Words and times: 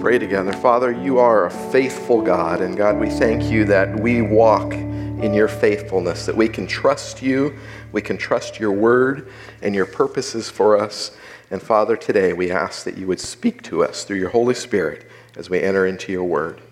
pray 0.00 0.18
together. 0.18 0.50
Father, 0.54 0.90
you 0.90 1.18
are 1.18 1.44
a 1.44 1.50
faithful 1.50 2.22
God, 2.22 2.62
and 2.62 2.74
God, 2.74 2.98
we 2.98 3.10
thank 3.10 3.50
you 3.50 3.66
that 3.66 4.00
we 4.00 4.22
walk 4.22 4.72
in 4.72 5.34
your 5.34 5.46
faithfulness, 5.46 6.24
that 6.24 6.34
we 6.34 6.48
can 6.48 6.66
trust 6.66 7.20
you, 7.20 7.54
we 7.92 8.00
can 8.00 8.16
trust 8.16 8.58
your 8.58 8.72
word 8.72 9.30
and 9.60 9.74
your 9.74 9.84
purposes 9.84 10.48
for 10.48 10.78
us. 10.78 11.14
And 11.50 11.60
Father, 11.60 11.98
today 11.98 12.32
we 12.32 12.50
ask 12.50 12.84
that 12.84 12.96
you 12.96 13.06
would 13.08 13.20
speak 13.20 13.62
to 13.64 13.84
us 13.84 14.04
through 14.04 14.16
your 14.16 14.30
Holy 14.30 14.54
Spirit 14.54 15.06
as 15.36 15.50
we 15.50 15.60
enter 15.60 15.84
into 15.84 16.10
your 16.10 16.24
word. 16.24 16.62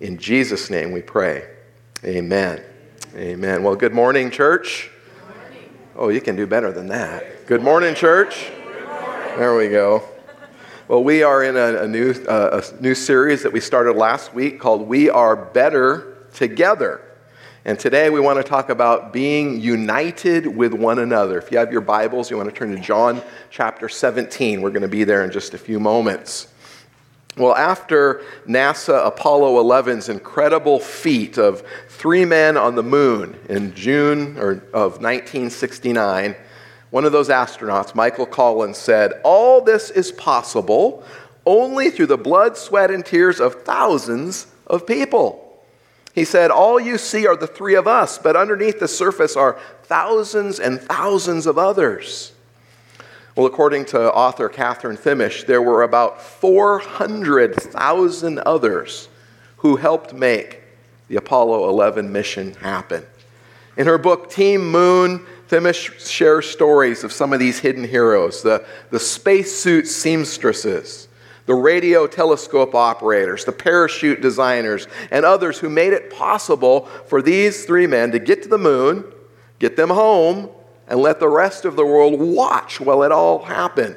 In 0.00 0.16
Jesus' 0.16 0.70
name 0.70 0.90
we 0.90 1.02
pray. 1.02 1.50
Amen. 2.02 2.62
Amen. 3.14 3.62
Well, 3.62 3.76
good 3.76 3.92
morning, 3.92 4.30
church. 4.30 4.90
Good 5.26 5.36
morning. 5.36 5.70
Oh, 5.96 6.08
you 6.08 6.22
can 6.22 6.34
do 6.34 6.46
better 6.46 6.72
than 6.72 6.88
that. 6.88 7.46
Good 7.46 7.62
morning, 7.62 7.94
church. 7.94 8.50
Good 8.50 8.86
morning. 8.86 9.38
There 9.38 9.54
we 9.54 9.68
go. 9.68 10.02
Well, 10.90 11.04
we 11.04 11.22
are 11.22 11.44
in 11.44 11.56
a, 11.56 11.84
a 11.84 11.86
new, 11.86 12.10
uh, 12.26 12.60
a 12.60 12.82
new 12.82 12.96
series 12.96 13.44
that 13.44 13.52
we 13.52 13.60
started 13.60 13.92
last 13.92 14.34
week 14.34 14.58
called 14.58 14.88
We 14.88 15.08
Are 15.08 15.36
Better 15.36 16.26
Together. 16.34 17.00
And 17.64 17.78
today 17.78 18.10
we 18.10 18.18
want 18.18 18.38
to 18.38 18.42
talk 18.42 18.70
about 18.70 19.12
being 19.12 19.60
united 19.60 20.48
with 20.48 20.74
one 20.74 20.98
another. 20.98 21.38
If 21.38 21.52
you 21.52 21.58
have 21.58 21.70
your 21.70 21.80
Bibles, 21.80 22.28
you 22.28 22.36
want 22.36 22.48
to 22.48 22.54
turn 22.56 22.74
to 22.74 22.80
John 22.80 23.22
chapter 23.50 23.88
17. 23.88 24.62
We're 24.62 24.70
going 24.70 24.82
to 24.82 24.88
be 24.88 25.04
there 25.04 25.22
in 25.22 25.30
just 25.30 25.54
a 25.54 25.58
few 25.58 25.78
moments. 25.78 26.48
Well, 27.36 27.54
after 27.54 28.22
NASA 28.48 29.06
Apollo 29.06 29.62
11's 29.62 30.08
incredible 30.08 30.80
feat 30.80 31.38
of 31.38 31.62
three 31.88 32.24
men 32.24 32.56
on 32.56 32.74
the 32.74 32.82
moon 32.82 33.38
in 33.48 33.76
June 33.76 34.36
or, 34.38 34.54
of 34.74 35.00
1969, 35.00 36.34
one 36.90 37.04
of 37.04 37.12
those 37.12 37.28
astronauts, 37.28 37.94
Michael 37.94 38.26
Collins, 38.26 38.76
said, 38.76 39.12
All 39.22 39.60
this 39.60 39.90
is 39.90 40.10
possible 40.12 41.04
only 41.46 41.88
through 41.90 42.06
the 42.06 42.18
blood, 42.18 42.56
sweat, 42.56 42.90
and 42.90 43.06
tears 43.06 43.38
of 43.40 43.62
thousands 43.62 44.48
of 44.66 44.86
people. 44.86 45.46
He 46.14 46.24
said, 46.24 46.50
All 46.50 46.80
you 46.80 46.96
see 46.98 47.26
are 47.26 47.36
the 47.36 47.46
three 47.46 47.76
of 47.76 47.86
us, 47.86 48.18
but 48.18 48.36
underneath 48.36 48.80
the 48.80 48.88
surface 48.88 49.36
are 49.36 49.58
thousands 49.84 50.58
and 50.58 50.80
thousands 50.80 51.46
of 51.46 51.58
others. 51.58 52.32
Well, 53.36 53.46
according 53.46 53.84
to 53.86 54.12
author 54.12 54.48
Catherine 54.48 54.96
Thimmesh, 54.96 55.46
there 55.46 55.62
were 55.62 55.84
about 55.84 56.20
400,000 56.20 58.38
others 58.40 59.08
who 59.58 59.76
helped 59.76 60.12
make 60.12 60.62
the 61.08 61.14
Apollo 61.16 61.68
11 61.68 62.10
mission 62.10 62.54
happen. 62.54 63.06
In 63.76 63.86
her 63.86 63.98
book, 63.98 64.30
Team 64.30 64.68
Moon, 64.70 65.24
Thimmesh 65.50 66.08
shares 66.08 66.48
stories 66.48 67.02
of 67.02 67.12
some 67.12 67.32
of 67.32 67.40
these 67.40 67.58
hidden 67.58 67.82
heroes 67.82 68.40
the, 68.42 68.64
the 68.90 69.00
spacesuit 69.00 69.88
seamstresses, 69.88 71.08
the 71.46 71.54
radio 71.54 72.06
telescope 72.06 72.72
operators, 72.76 73.44
the 73.44 73.50
parachute 73.50 74.20
designers, 74.20 74.86
and 75.10 75.24
others 75.24 75.58
who 75.58 75.68
made 75.68 75.92
it 75.92 76.08
possible 76.12 76.86
for 77.08 77.20
these 77.20 77.64
three 77.64 77.88
men 77.88 78.12
to 78.12 78.20
get 78.20 78.44
to 78.44 78.48
the 78.48 78.58
moon, 78.58 79.04
get 79.58 79.74
them 79.76 79.90
home, 79.90 80.48
and 80.86 81.00
let 81.00 81.18
the 81.18 81.28
rest 81.28 81.64
of 81.64 81.74
the 81.74 81.84
world 81.84 82.20
watch 82.20 82.80
while 82.80 83.02
it 83.02 83.10
all 83.10 83.42
happened. 83.42 83.96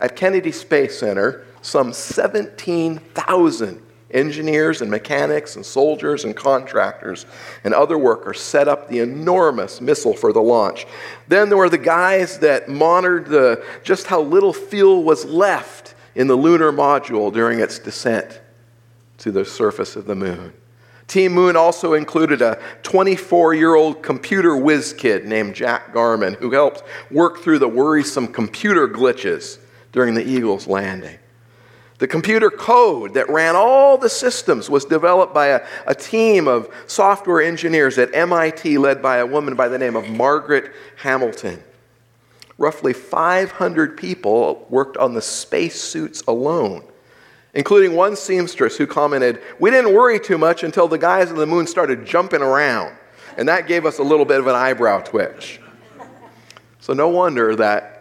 At 0.00 0.16
Kennedy 0.16 0.52
Space 0.52 0.98
Center, 0.98 1.44
some 1.60 1.92
17,000 1.92 3.82
engineers 4.12 4.82
and 4.82 4.90
mechanics 4.90 5.56
and 5.56 5.64
soldiers 5.64 6.24
and 6.24 6.36
contractors 6.36 7.26
and 7.64 7.74
other 7.74 7.98
workers 7.98 8.40
set 8.40 8.68
up 8.68 8.88
the 8.88 8.98
enormous 8.98 9.80
missile 9.80 10.14
for 10.14 10.32
the 10.32 10.42
launch. 10.42 10.86
Then 11.28 11.48
there 11.48 11.58
were 11.58 11.68
the 11.68 11.78
guys 11.78 12.38
that 12.40 12.68
monitored 12.68 13.26
the, 13.26 13.64
just 13.82 14.06
how 14.06 14.22
little 14.22 14.52
fuel 14.52 15.02
was 15.02 15.24
left 15.24 15.94
in 16.14 16.26
the 16.26 16.36
lunar 16.36 16.72
module 16.72 17.32
during 17.32 17.60
its 17.60 17.78
descent 17.78 18.40
to 19.18 19.30
the 19.30 19.44
surface 19.44 19.96
of 19.96 20.06
the 20.06 20.14
moon. 20.14 20.52
Team 21.12 21.32
Moon 21.32 21.56
also 21.56 21.92
included 21.92 22.40
a 22.40 22.58
24 22.84 23.54
year 23.54 23.74
old 23.74 24.02
computer 24.02 24.56
whiz 24.56 24.94
kid 24.94 25.26
named 25.26 25.54
Jack 25.54 25.92
Garman 25.92 26.34
who 26.34 26.50
helped 26.50 26.82
work 27.10 27.40
through 27.40 27.58
the 27.58 27.68
worrisome 27.68 28.28
computer 28.28 28.88
glitches 28.88 29.58
during 29.92 30.14
the 30.14 30.26
Eagle's 30.26 30.66
landing. 30.66 31.18
The 31.98 32.08
computer 32.08 32.50
code 32.50 33.14
that 33.14 33.28
ran 33.28 33.54
all 33.54 33.96
the 33.96 34.08
systems 34.08 34.68
was 34.68 34.84
developed 34.84 35.32
by 35.32 35.48
a, 35.48 35.66
a, 35.86 35.94
team 35.94 36.48
of 36.48 36.68
software 36.86 37.40
engineers 37.40 37.96
at 37.98 38.14
MIT, 38.14 38.78
led 38.78 39.00
by 39.00 39.18
a 39.18 39.26
woman 39.26 39.54
by 39.54 39.68
the 39.68 39.78
name 39.78 39.94
of 39.94 40.08
Margaret 40.08 40.72
Hamilton. 40.96 41.62
Roughly 42.58 42.92
500 42.92 43.96
people 43.96 44.66
worked 44.68 44.96
on 44.96 45.14
the 45.14 45.22
spacesuits 45.22 46.22
alone, 46.26 46.82
including 47.54 47.94
one 47.94 48.16
seamstress 48.16 48.76
who 48.76 48.86
commented, 48.86 49.40
We 49.60 49.70
didn't 49.70 49.94
worry 49.94 50.18
too 50.18 50.38
much 50.38 50.62
until 50.62 50.88
the 50.88 50.98
guys 50.98 51.30
on 51.30 51.36
the 51.36 51.46
moon 51.46 51.66
started 51.66 52.04
jumping 52.04 52.42
around. 52.42 52.96
And 53.36 53.48
that 53.48 53.66
gave 53.66 53.86
us 53.86 53.98
a 53.98 54.02
little 54.02 54.26
bit 54.26 54.40
of 54.40 54.46
an 54.46 54.54
eyebrow 54.54 55.00
twitch. 55.00 55.60
So, 56.80 56.92
no 56.92 57.08
wonder 57.08 57.54
that 57.56 57.91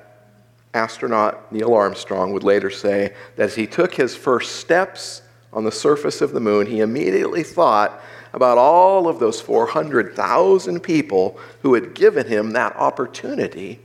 astronaut 0.74 1.52
Neil 1.52 1.74
Armstrong 1.74 2.32
would 2.34 2.44
later 2.44 2.70
say 2.70 3.14
that 3.36 3.44
as 3.44 3.56
he 3.56 3.68
took 3.68 3.94
his 3.94 4.16
first 4.16 4.58
steps 4.58 5.22
on 5.54 5.64
the 5.64 5.72
surface 5.72 6.22
of 6.22 6.32
the 6.32 6.40
moon, 6.40 6.68
he 6.68 6.80
immediately 6.80 7.44
thought 7.44 8.02
about 8.34 8.58
all 8.58 9.08
of 9.08 9.20
those 9.20 9.42
400,000 9.42 10.80
people 10.82 11.38
who 11.62 11.74
had 11.74 11.94
given 11.94 12.28
him 12.28 12.52
that 12.52 12.76
opportunity 12.78 13.80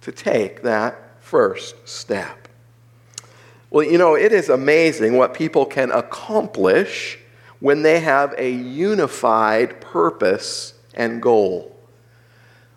to 0.00 0.12
take 0.12 0.62
that 0.62 0.96
first 1.20 1.88
step. 1.88 2.48
Well, 3.70 3.84
you 3.84 3.98
know, 3.98 4.14
it 4.14 4.32
is 4.32 4.48
amazing 4.48 5.16
what 5.16 5.34
people 5.34 5.66
can 5.66 5.90
accomplish 5.90 7.18
when 7.58 7.82
they 7.82 8.00
have 8.00 8.34
a 8.38 8.50
unified 8.50 9.80
purpose 9.80 10.74
and 10.94 11.20
goal. 11.20 11.76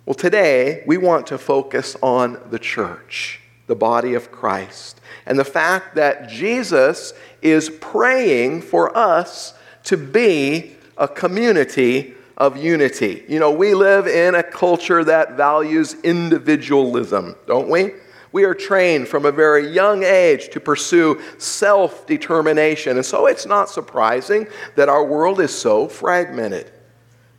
Well, 0.06 0.14
today 0.16 0.84
we 0.86 0.98
want 0.98 1.28
to 1.28 1.38
focus 1.38 1.96
on 2.02 2.40
the 2.50 2.60
church 2.60 3.40
the 3.68 3.76
body 3.76 4.14
of 4.14 4.32
Christ. 4.32 5.00
And 5.26 5.40
the 5.40 5.46
fact 5.46 5.96
that 5.96 6.30
Jesus 6.30 7.14
is 7.42 7.70
praying 7.70 8.62
for 8.62 8.96
us 8.98 9.54
to 9.86 9.98
be 9.98 10.76
a 10.98 11.08
community 11.08 12.16
of 12.38 12.58
unity. 12.58 13.24
You 13.28 13.40
know, 13.40 13.52
we 13.52 13.74
live 13.74 14.08
in 14.08 14.36
a 14.36 14.44
culture 14.44 15.04
that 15.04 15.38
values 15.38 15.96
individualism, 16.04 17.36
don't 17.46 17.70
we? 17.70 17.92
We 18.32 18.46
are 18.46 18.56
trained 18.56 19.08
from 19.08 19.26
a 19.26 19.32
very 19.32 19.70
young 19.70 20.04
age 20.04 20.50
to 20.50 20.60
pursue 20.60 21.22
self 21.38 22.08
determination. 22.08 22.98
And 22.98 23.06
so 23.06 23.28
it's 23.28 23.46
not 23.46 23.70
surprising 23.70 24.48
that 24.76 24.90
our 24.90 25.06
world 25.06 25.40
is 25.40 25.56
so 25.56 25.88
fragmented. 25.88 26.72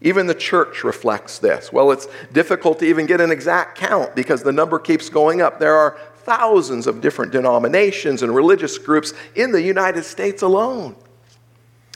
Even 0.00 0.26
the 0.26 0.34
church 0.34 0.84
reflects 0.84 1.38
this. 1.38 1.72
Well, 1.72 1.90
it's 1.90 2.06
difficult 2.32 2.78
to 2.80 2.86
even 2.86 3.06
get 3.06 3.20
an 3.20 3.32
exact 3.32 3.78
count 3.78 4.14
because 4.14 4.42
the 4.42 4.52
number 4.52 4.78
keeps 4.78 5.08
going 5.08 5.40
up. 5.42 5.58
There 5.58 5.74
are 5.74 5.98
thousands 6.24 6.86
of 6.86 7.00
different 7.00 7.32
denominations 7.32 8.22
and 8.22 8.34
religious 8.34 8.78
groups 8.78 9.12
in 9.34 9.52
the 9.52 9.62
United 9.62 10.04
States 10.04 10.42
alone. 10.42 10.96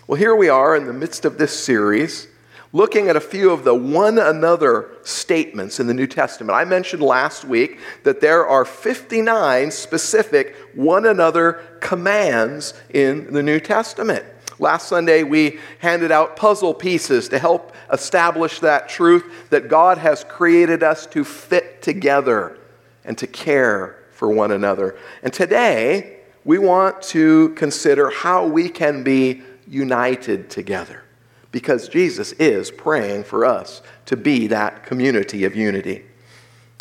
Well, 0.07 0.19
here 0.19 0.35
we 0.35 0.49
are 0.49 0.75
in 0.75 0.87
the 0.87 0.93
midst 0.93 1.25
of 1.25 1.37
this 1.37 1.59
series, 1.59 2.29
looking 2.73 3.09
at 3.09 3.17
a 3.17 3.21
few 3.21 3.51
of 3.51 3.65
the 3.65 3.75
one 3.75 4.19
another 4.19 4.91
statements 5.03 5.81
in 5.81 5.87
the 5.87 5.95
New 5.95 6.07
Testament. 6.07 6.57
I 6.57 6.65
mentioned 6.65 7.03
last 7.03 7.45
week 7.45 7.79
that 8.05 8.21
there 8.21 8.47
are 8.47 8.65
59 8.65 9.71
specific 9.71 10.55
one 10.75 11.07
another 11.07 11.63
commands 11.81 12.75
in 12.91 13.33
the 13.33 13.43
New 13.43 13.61
Testament. 13.61 14.25
Last 14.59 14.89
Sunday, 14.89 15.23
we 15.23 15.61
handed 15.79 16.11
out 16.11 16.37
puzzle 16.37 16.75
pieces 16.75 17.29
to 17.29 17.39
help 17.39 17.75
establish 17.93 18.61
that 18.61 18.89
truth 18.89 19.25
that 19.51 19.69
God 19.69 19.99
has 19.99 20.25
created 20.25 20.83
us 20.83 21.07
to 21.07 21.25
fit 21.25 21.81
together 21.81 22.59
and 23.05 23.17
to 23.19 23.27
care 23.27 23.98
for 24.19 24.29
one 24.29 24.51
another. 24.51 24.97
And 25.23 25.33
today, 25.33 26.19
we 26.45 26.59
want 26.59 27.01
to 27.03 27.51
consider 27.51 28.11
how 28.11 28.45
we 28.45 28.69
can 28.69 29.05
be 29.05 29.43
united 29.69 30.51
together 30.51 31.05
because 31.53 31.89
Jesus 31.89 32.33
is 32.33 32.73
praying 32.73 33.23
for 33.23 33.45
us 33.45 33.81
to 34.07 34.17
be 34.17 34.49
that 34.49 34.83
community 34.83 35.45
of 35.45 35.55
unity. 35.55 36.05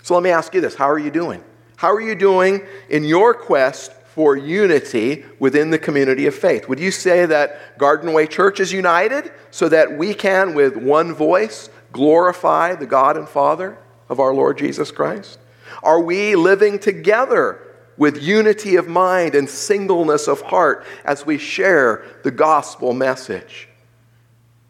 So 0.01 0.15
let 0.15 0.23
me 0.23 0.31
ask 0.31 0.55
you 0.55 0.61
this 0.61 0.73
How 0.73 0.89
are 0.89 0.97
you 0.97 1.11
doing? 1.11 1.43
How 1.75 1.93
are 1.93 2.01
you 2.01 2.15
doing 2.15 2.65
in 2.89 3.03
your 3.03 3.35
quest 3.35 3.91
for 3.91 4.35
unity 4.35 5.23
within 5.37 5.69
the 5.69 5.77
community 5.77 6.25
of 6.25 6.33
faith? 6.33 6.67
Would 6.67 6.79
you 6.79 6.89
say 6.89 7.27
that 7.27 7.77
Garden 7.77 8.13
Way 8.13 8.25
Church 8.25 8.59
is 8.59 8.73
united 8.73 9.31
so 9.51 9.69
that 9.69 9.95
we 9.95 10.15
can, 10.15 10.55
with 10.55 10.75
one 10.75 11.13
voice, 11.13 11.69
glorify 11.91 12.73
the 12.73 12.87
God 12.87 13.15
and 13.15 13.29
Father 13.29 13.77
of 14.09 14.19
our 14.19 14.33
Lord 14.33 14.57
Jesus 14.57 14.89
Christ? 14.89 15.37
Are 15.83 15.99
we 15.99 16.35
living 16.35 16.79
together 16.79 17.61
with 17.97 18.21
unity 18.21 18.75
of 18.75 18.87
mind 18.87 19.35
and 19.35 19.49
singleness 19.49 20.27
of 20.27 20.41
heart 20.41 20.85
as 21.03 21.25
we 21.25 21.37
share 21.37 22.05
the 22.23 22.31
gospel 22.31 22.93
message? 22.93 23.67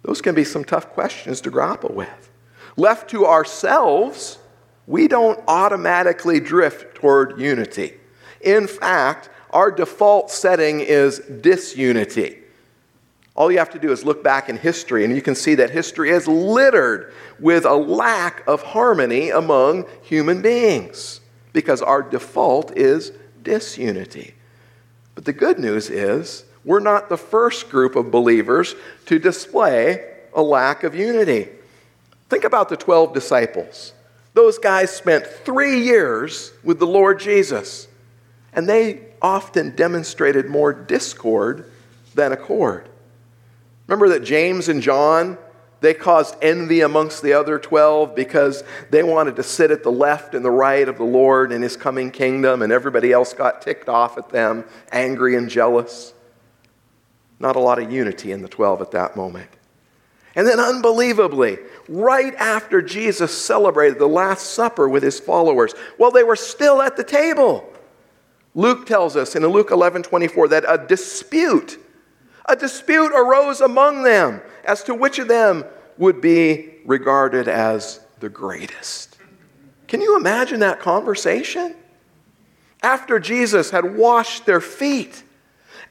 Those 0.03 0.21
can 0.21 0.35
be 0.35 0.43
some 0.43 0.63
tough 0.63 0.89
questions 0.89 1.41
to 1.41 1.49
grapple 1.49 1.93
with. 1.93 2.31
Left 2.77 3.09
to 3.09 3.25
ourselves, 3.25 4.39
we 4.85 5.07
don't 5.07 5.39
automatically 5.47 6.39
drift 6.39 6.95
toward 6.95 7.39
unity. 7.39 7.95
In 8.41 8.67
fact, 8.67 9.29
our 9.49 9.71
default 9.71 10.31
setting 10.31 10.79
is 10.79 11.19
disunity. 11.19 12.39
All 13.37 13.51
you 13.51 13.59
have 13.59 13.69
to 13.69 13.79
do 13.79 13.91
is 13.91 14.03
look 14.03 14.23
back 14.23 14.49
in 14.49 14.57
history, 14.57 15.05
and 15.05 15.15
you 15.15 15.21
can 15.21 15.35
see 15.35 15.53
that 15.55 15.69
history 15.69 16.09
is 16.09 16.27
littered 16.27 17.13
with 17.39 17.65
a 17.65 17.75
lack 17.75 18.45
of 18.47 18.63
harmony 18.63 19.29
among 19.29 19.85
human 20.01 20.41
beings 20.41 21.21
because 21.53 21.83
our 21.83 22.01
default 22.01 22.75
is 22.75 23.11
disunity. 23.43 24.33
But 25.13 25.25
the 25.25 25.33
good 25.33 25.59
news 25.59 25.91
is 25.91 26.45
we're 26.65 26.79
not 26.79 27.09
the 27.09 27.17
first 27.17 27.69
group 27.69 27.95
of 27.95 28.09
believers 28.09 28.73
to 29.05 29.19
display 29.19 30.15
a 30.33 30.41
lack 30.41 30.83
of 30.83 30.95
unity. 30.95 31.49
Think 32.29 32.43
about 32.43 32.69
the 32.69 32.77
12 32.77 33.13
disciples. 33.13 33.93
Those 34.33 34.57
guys 34.57 34.91
spent 34.91 35.25
three 35.25 35.81
years 35.81 36.53
with 36.63 36.79
the 36.79 36.87
Lord 36.87 37.19
Jesus, 37.19 37.87
and 38.51 38.67
they 38.67 39.01
often 39.21 39.75
demonstrated 39.75 40.47
more 40.47 40.73
discord 40.73 41.71
than 42.15 42.31
accord. 42.31 42.89
Remember 43.87 44.09
that 44.09 44.23
James 44.23 44.69
and 44.69 44.81
John, 44.81 45.37
they 45.79 45.93
caused 45.93 46.35
envy 46.41 46.81
amongst 46.81 47.21
the 47.21 47.33
other 47.33 47.57
12 47.57 48.15
because 48.15 48.63
they 48.89 49.03
wanted 49.03 49.35
to 49.37 49.43
sit 49.43 49.71
at 49.71 49.83
the 49.83 49.91
left 49.91 50.33
and 50.33 50.43
the 50.43 50.51
right 50.51 50.87
of 50.87 50.97
the 50.97 51.03
Lord 51.03 51.51
in 51.51 51.61
his 51.61 51.77
coming 51.77 52.11
kingdom, 52.11 52.61
and 52.61 52.71
everybody 52.73 53.11
else 53.11 53.33
got 53.33 53.61
ticked 53.61 53.87
off 53.87 54.17
at 54.17 54.29
them, 54.29 54.65
angry 54.91 55.35
and 55.35 55.49
jealous. 55.49 56.13
Not 57.39 57.55
a 57.55 57.59
lot 57.59 57.79
of 57.79 57.91
unity 57.91 58.31
in 58.31 58.41
the 58.41 58.47
12 58.47 58.81
at 58.81 58.91
that 58.91 59.15
moment. 59.15 59.49
And 60.35 60.45
then, 60.45 60.59
unbelievably, 60.59 61.57
right 61.89 62.35
after 62.35 62.81
Jesus 62.81 63.35
celebrated 63.35 63.97
the 63.97 64.07
Last 64.07 64.51
Supper 64.51 64.87
with 64.87 65.01
his 65.01 65.19
followers, 65.19 65.73
while 65.97 66.11
they 66.11 66.23
were 66.23 66.35
still 66.35 66.81
at 66.81 66.95
the 66.95 67.03
table, 67.03 67.67
Luke 68.53 68.85
tells 68.85 69.15
us 69.15 69.35
in 69.35 69.45
Luke 69.47 69.71
11 69.71 70.03
24 70.03 70.49
that 70.49 70.63
a 70.67 70.85
dispute, 70.85 71.79
a 72.47 72.55
dispute 72.55 73.11
arose 73.13 73.61
among 73.61 74.03
them 74.03 74.41
as 74.63 74.83
to 74.83 74.93
which 74.93 75.19
of 75.19 75.27
them 75.27 75.65
would 75.97 76.21
be 76.21 76.69
regarded 76.85 77.47
as 77.47 77.99
the 78.19 78.29
greatest. 78.29 79.17
Can 79.87 80.01
you 80.01 80.17
imagine 80.17 80.59
that 80.61 80.79
conversation? 80.79 81.75
After 82.83 83.19
Jesus 83.19 83.71
had 83.71 83.97
washed 83.97 84.45
their 84.45 84.61
feet, 84.61 85.23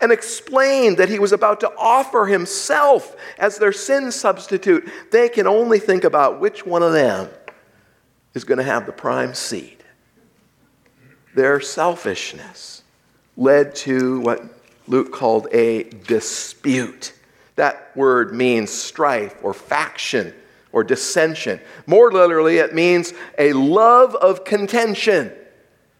and 0.00 0.12
explained 0.12 0.98
that 0.98 1.08
he 1.08 1.18
was 1.18 1.32
about 1.32 1.60
to 1.60 1.72
offer 1.76 2.26
himself 2.26 3.16
as 3.38 3.58
their 3.58 3.72
sin 3.72 4.12
substitute, 4.12 4.88
they 5.10 5.28
can 5.28 5.46
only 5.46 5.78
think 5.78 6.04
about 6.04 6.40
which 6.40 6.66
one 6.66 6.82
of 6.82 6.92
them 6.92 7.28
is 8.34 8.44
going 8.44 8.58
to 8.58 8.64
have 8.64 8.86
the 8.86 8.92
prime 8.92 9.34
seat. 9.34 9.82
Their 11.34 11.60
selfishness 11.60 12.82
led 13.36 13.74
to 13.76 14.20
what 14.20 14.55
Luke 14.86 15.12
called 15.12 15.48
a 15.52 15.84
dispute. 15.84 17.12
That 17.56 17.90
word 17.96 18.34
means 18.34 18.70
strife 18.70 19.34
or 19.42 19.54
faction 19.54 20.34
or 20.72 20.84
dissension. 20.84 21.60
More 21.86 22.12
literally, 22.12 22.58
it 22.58 22.74
means 22.74 23.14
a 23.38 23.52
love 23.54 24.14
of 24.14 24.44
contention. 24.44 25.32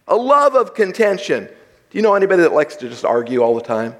A 0.07 0.15
love 0.15 0.55
of 0.55 0.73
contention. 0.73 1.45
Do 1.45 1.97
you 1.97 2.01
know 2.01 2.13
anybody 2.13 2.43
that 2.43 2.53
likes 2.53 2.75
to 2.77 2.89
just 2.89 3.03
argue 3.03 3.41
all 3.41 3.55
the 3.55 3.61
time? 3.61 3.95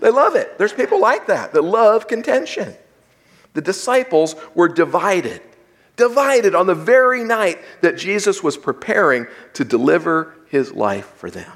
They 0.00 0.10
love 0.10 0.34
it. 0.34 0.58
There's 0.58 0.72
people 0.72 1.00
like 1.00 1.26
that 1.26 1.52
that 1.52 1.62
love 1.62 2.08
contention. 2.08 2.74
The 3.54 3.60
disciples 3.60 4.34
were 4.54 4.68
divided, 4.68 5.42
divided 5.96 6.54
on 6.54 6.66
the 6.66 6.74
very 6.74 7.22
night 7.22 7.58
that 7.82 7.98
Jesus 7.98 8.42
was 8.42 8.56
preparing 8.56 9.26
to 9.54 9.64
deliver 9.64 10.34
his 10.48 10.72
life 10.72 11.06
for 11.16 11.30
them. 11.30 11.52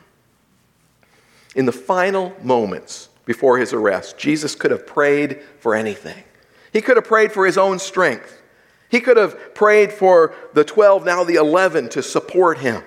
In 1.57 1.65
the 1.65 1.73
final 1.73 2.35
moments 2.43 3.09
before 3.25 3.59
his 3.59 3.73
arrest, 3.73 4.19
Jesus 4.19 4.55
could 4.55 4.71
have 4.71 4.87
prayed 4.87 5.41
for 5.59 5.75
anything. 5.75 6.23
He 6.71 6.83
could 6.83 6.99
have 6.99 7.07
prayed 7.07 7.33
for 7.33 7.47
his 7.47 7.57
own 7.57 7.79
strength. 7.79 8.43
He 8.91 9.01
could 9.01 9.17
have 9.17 9.55
prayed 9.55 9.91
for 9.91 10.35
the 10.53 10.65
12, 10.65 11.07
now 11.07 11.25
the 11.25 11.37
11, 11.37 11.89
to 11.89 12.03
support 12.03 12.59
him. 12.59 12.85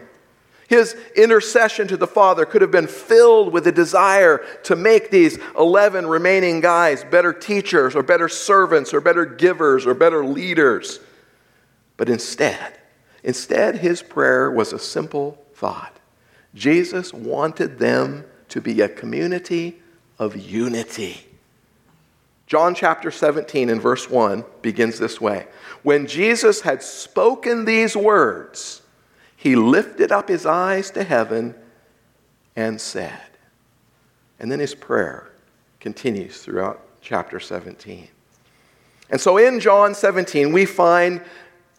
His 0.67 0.95
intercession 1.15 1.87
to 1.87 1.97
the 1.97 2.05
Father 2.05 2.45
could 2.45 2.61
have 2.61 2.69
been 2.69 2.85
filled 2.85 3.51
with 3.51 3.65
a 3.65 3.71
desire 3.71 4.45
to 4.65 4.75
make 4.75 5.09
these 5.09 5.39
11 5.57 6.05
remaining 6.05 6.61
guys 6.61 7.03
better 7.03 7.33
teachers 7.33 7.95
or 7.95 8.03
better 8.03 8.29
servants 8.29 8.93
or 8.93 9.01
better 9.01 9.25
givers 9.25 9.87
or 9.87 9.95
better 9.95 10.23
leaders. 10.23 10.99
But 11.97 12.07
instead, 12.07 12.77
instead 13.23 13.77
his 13.77 14.03
prayer 14.03 14.51
was 14.51 14.71
a 14.71 14.79
simple 14.79 15.43
thought. 15.55 15.97
Jesus 16.53 17.11
wanted 17.13 17.79
them 17.79 18.25
to 18.49 18.61
be 18.61 18.81
a 18.81 18.89
community 18.89 19.79
of 20.17 20.35
unity. 20.35 21.25
John 22.47 22.73
chapter 22.73 23.11
17 23.11 23.69
and 23.69 23.81
verse 23.81 24.09
1 24.09 24.43
begins 24.61 24.97
this 24.97 25.21
way. 25.21 25.47
When 25.83 26.07
Jesus 26.07 26.61
had 26.61 26.81
spoken 26.81 27.65
these 27.65 27.95
words, 27.95 28.81
he 29.35 29.55
lifted 29.55 30.11
up 30.11 30.27
his 30.27 30.45
eyes 30.45 30.91
to 30.91 31.03
heaven 31.03 31.55
and 32.55 32.81
said. 32.81 33.21
And 34.39 34.51
then 34.51 34.59
his 34.59 34.73
prayer 34.73 35.29
continues 35.79 36.41
throughout 36.41 36.81
chapter 37.01 37.39
17. 37.39 38.07
And 39.11 39.21
so 39.21 39.37
in 39.37 39.59
John 39.59 39.93
17, 39.95 40.51
we 40.51 40.65
find 40.65 41.21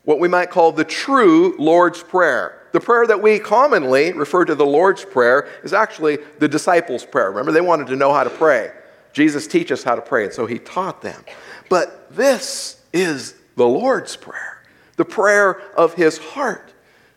what 0.04 0.20
we 0.20 0.28
might 0.28 0.50
call 0.50 0.72
the 0.72 0.84
true 0.84 1.56
Lord's 1.58 2.02
Prayer. 2.02 2.59
The 2.72 2.80
prayer 2.80 3.06
that 3.06 3.20
we 3.20 3.38
commonly 3.38 4.12
refer 4.12 4.44
to 4.44 4.54
the 4.54 4.66
Lord's 4.66 5.04
Prayer 5.04 5.48
is 5.62 5.72
actually 5.72 6.18
the 6.38 6.48
disciples' 6.48 7.04
prayer. 7.04 7.30
Remember, 7.30 7.52
they 7.52 7.60
wanted 7.60 7.88
to 7.88 7.96
know 7.96 8.12
how 8.12 8.24
to 8.24 8.30
pray. 8.30 8.72
Jesus 9.12 9.46
teach 9.46 9.72
us 9.72 9.82
how 9.82 9.96
to 9.96 10.02
pray, 10.02 10.24
and 10.24 10.32
so 10.32 10.46
he 10.46 10.58
taught 10.58 11.02
them. 11.02 11.24
But 11.68 12.14
this 12.14 12.80
is 12.92 13.34
the 13.56 13.66
Lord's 13.66 14.16
Prayer, 14.16 14.62
the 14.96 15.04
prayer 15.04 15.60
of 15.76 15.94
his 15.94 16.18
heart. 16.18 16.72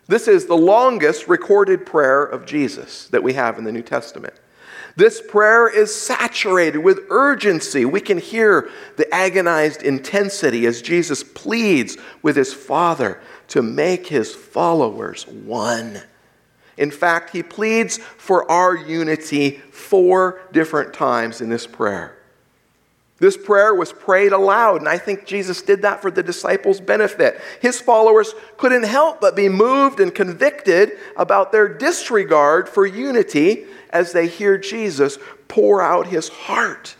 This 0.08 0.28
is 0.28 0.48
the 0.48 0.58
longest 0.58 1.28
recorded 1.28 1.86
prayer 1.86 2.24
of 2.24 2.46
Jesus 2.46 3.08
that 3.10 3.24
we 3.24 3.34
have 3.34 3.58
in 3.58 3.64
the 3.64 3.72
New 3.72 3.84
Testament. 3.84 4.34
This 4.96 5.22
prayer 5.22 5.68
is 5.68 5.94
saturated 5.94 6.80
with 6.80 7.00
urgency. 7.10 7.84
We 7.84 8.00
can 8.00 8.20
hear 8.20 8.70
the 8.96 9.12
agonized 9.14 9.82
intensity 9.82 10.68
as 10.68 10.84
Jesus 10.84 11.24
pleads 11.24 11.98
with 12.22 12.36
his 12.36 12.54
Father 12.54 13.20
to 13.50 13.62
make 13.62 14.08
his 14.08 14.34
followers 14.34 15.28
one. 15.28 16.02
In 16.78 16.92
fact, 16.92 17.32
he 17.32 17.44
pleads 17.44 17.98
for 17.98 18.50
our 18.50 18.76
unity 18.76 19.62
four 19.72 20.42
different 20.52 20.94
times 20.94 21.42
in 21.42 21.50
this 21.50 21.68
prayer. 21.68 22.18
This 23.20 23.38
prayer 23.38 23.74
was 23.74 23.94
prayed 23.94 24.34
aloud, 24.34 24.82
and 24.82 24.90
I 24.90 24.98
think 24.98 25.26
Jesus 25.26 25.62
did 25.62 25.84
that 25.84 26.02
for 26.02 26.12
the 26.12 26.24
disciples' 26.24 26.82
benefit. 26.82 27.40
His 27.62 27.80
followers 27.80 28.34
couldn't 28.58 28.84
help 28.84 29.22
but 29.22 29.36
be 29.36 29.48
moved 29.48 30.00
and 30.00 30.14
convicted 30.14 30.94
about 31.16 31.52
their 31.52 31.70
disregard 31.70 32.68
for 32.68 32.86
unity 32.86 33.66
as 33.92 34.12
they 34.12 34.28
hear 34.28 34.58
Jesus 34.58 35.18
pour 35.48 35.82
out 35.82 36.08
his 36.08 36.28
heart 36.28 36.96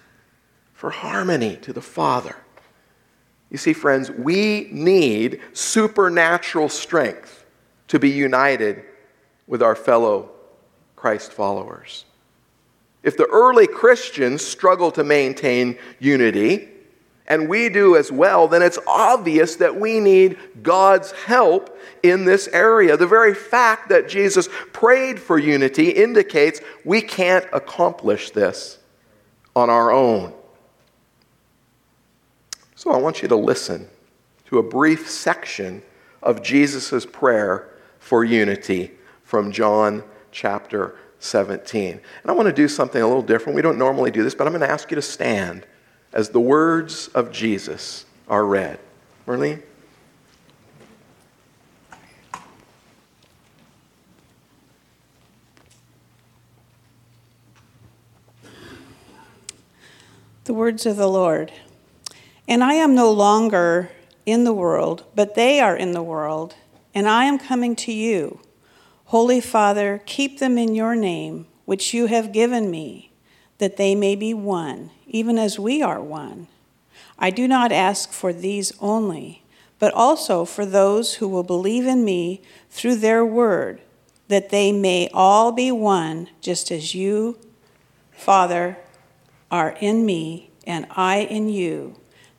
for 0.74 0.92
harmony 0.92 1.58
to 1.58 1.74
the 1.74 1.82
Father. 1.82 2.36
You 3.54 3.60
see, 3.60 3.74
friends, 3.74 4.10
we 4.10 4.68
need 4.72 5.40
supernatural 5.54 6.70
strength 6.70 7.46
to 7.88 8.00
be 8.00 8.10
united 8.10 8.84
with 9.46 9.62
our 9.62 9.76
fellow 9.76 10.32
Christ 10.96 11.32
followers. 11.32 12.06
If 13.04 13.16
the 13.16 13.28
early 13.28 13.68
Christians 13.68 14.44
struggle 14.44 14.90
to 14.94 15.04
maintain 15.04 15.78
unity, 16.00 16.68
and 17.28 17.48
we 17.48 17.70
do 17.70 17.96
as 17.96 18.12
well, 18.12 18.48
then 18.48 18.64
it's 18.64 18.80
obvious 18.88 19.58
that 19.58 19.80
we 19.80 20.00
need 20.00 20.40
God's 20.64 21.12
help 21.12 21.78
in 22.02 22.26
this 22.26 22.48
area. 22.48 22.98
The 22.98 23.06
very 23.06 23.36
fact 23.36 23.90
that 23.90 24.10
Jesus 24.10 24.50
prayed 24.72 25.20
for 25.20 25.38
unity 25.38 25.90
indicates 25.90 26.60
we 26.84 27.02
can't 27.02 27.46
accomplish 27.54 28.32
this 28.32 28.80
on 29.56 29.70
our 29.70 29.92
own. 29.92 30.34
So 32.84 32.92
I 32.92 32.98
want 32.98 33.22
you 33.22 33.30
to 33.30 33.36
listen 33.38 33.88
to 34.48 34.58
a 34.58 34.62
brief 34.62 35.10
section 35.10 35.84
of 36.22 36.44
Jesus' 36.44 37.06
prayer 37.06 37.70
for 37.98 38.26
unity 38.26 38.92
from 39.24 39.54
John 39.54 40.04
chapter 40.34 40.98
17. 41.20 41.92
And 41.92 42.02
I 42.26 42.34
want 42.34 42.48
to 42.48 42.54
do 42.54 42.68
something 42.68 43.02
a 43.02 43.08
little 43.08 43.22
different. 43.22 43.56
We 43.56 43.62
don't 43.62 43.78
normally 43.78 44.12
do 44.12 44.22
this, 44.22 44.36
but 44.36 44.48
I'm 44.48 44.52
going 44.52 44.68
to 44.68 44.70
ask 44.70 44.92
you 44.92 44.96
to 44.96 45.02
stand 45.02 45.66
as 46.12 46.32
the 46.32 46.42
words 46.42 47.08
of 47.16 47.32
Jesus 47.32 48.04
are 48.28 48.46
read. 48.46 48.80
Merlene? 49.26 49.62
The 60.44 60.54
words 60.54 60.86
of 60.86 60.98
the 60.98 61.08
Lord. 61.08 61.54
And 62.48 62.64
I 62.64 62.74
am 62.74 62.94
no 62.94 63.12
longer 63.12 63.90
in 64.26 64.44
the 64.44 64.54
world, 64.54 65.06
but 65.16 65.36
they 65.36 65.60
are 65.60 65.76
in 65.76 65.92
the 65.92 66.04
world, 66.04 66.56
and 66.94 67.08
I 67.08 67.26
am 67.26 67.40
coming 67.40 67.76
to 67.78 67.92
you. 67.92 68.40
Holy 69.06 69.40
Father, 69.40 70.02
keep 70.06 70.40
them 70.40 70.58
in 70.58 70.76
your 70.76 70.96
name 70.96 71.48
which 71.66 71.94
you 71.94 72.08
have 72.08 72.34
given 72.34 72.70
me, 72.70 73.12
that 73.58 73.78
they 73.78 73.96
may 73.96 74.16
be 74.16 74.34
one, 74.34 74.90
even 75.08 75.38
as 75.38 75.58
we 75.60 75.82
are 75.82 76.02
one. 76.02 76.48
I 77.18 77.30
do 77.30 77.48
not 77.48 77.72
ask 77.72 78.12
for 78.12 78.34
these 78.34 78.74
only, 78.80 79.44
but 79.80 79.94
also 79.94 80.46
for 80.46 80.66
those 80.66 81.16
who 81.16 81.28
will 81.28 81.44
believe 81.44 81.86
in 81.86 82.04
me 82.04 82.42
through 82.70 82.96
their 82.96 83.26
word, 83.26 83.82
that 84.28 84.50
they 84.50 84.72
may 84.72 85.10
all 85.14 85.52
be 85.52 85.72
one, 85.72 86.30
just 86.42 86.72
as 86.72 86.96
you, 86.96 87.38
Father, 88.12 88.78
are 89.52 89.78
in 89.80 90.06
me 90.06 90.50
and 90.66 90.86
I 90.92 91.18
in 91.18 91.50
you, 91.50 91.96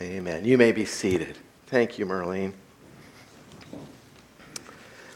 Amen. 0.00 0.44
You 0.44 0.56
may 0.56 0.72
be 0.72 0.84
seated. 0.84 1.36
Thank 1.66 1.98
you, 1.98 2.06
Merlene. 2.06 2.52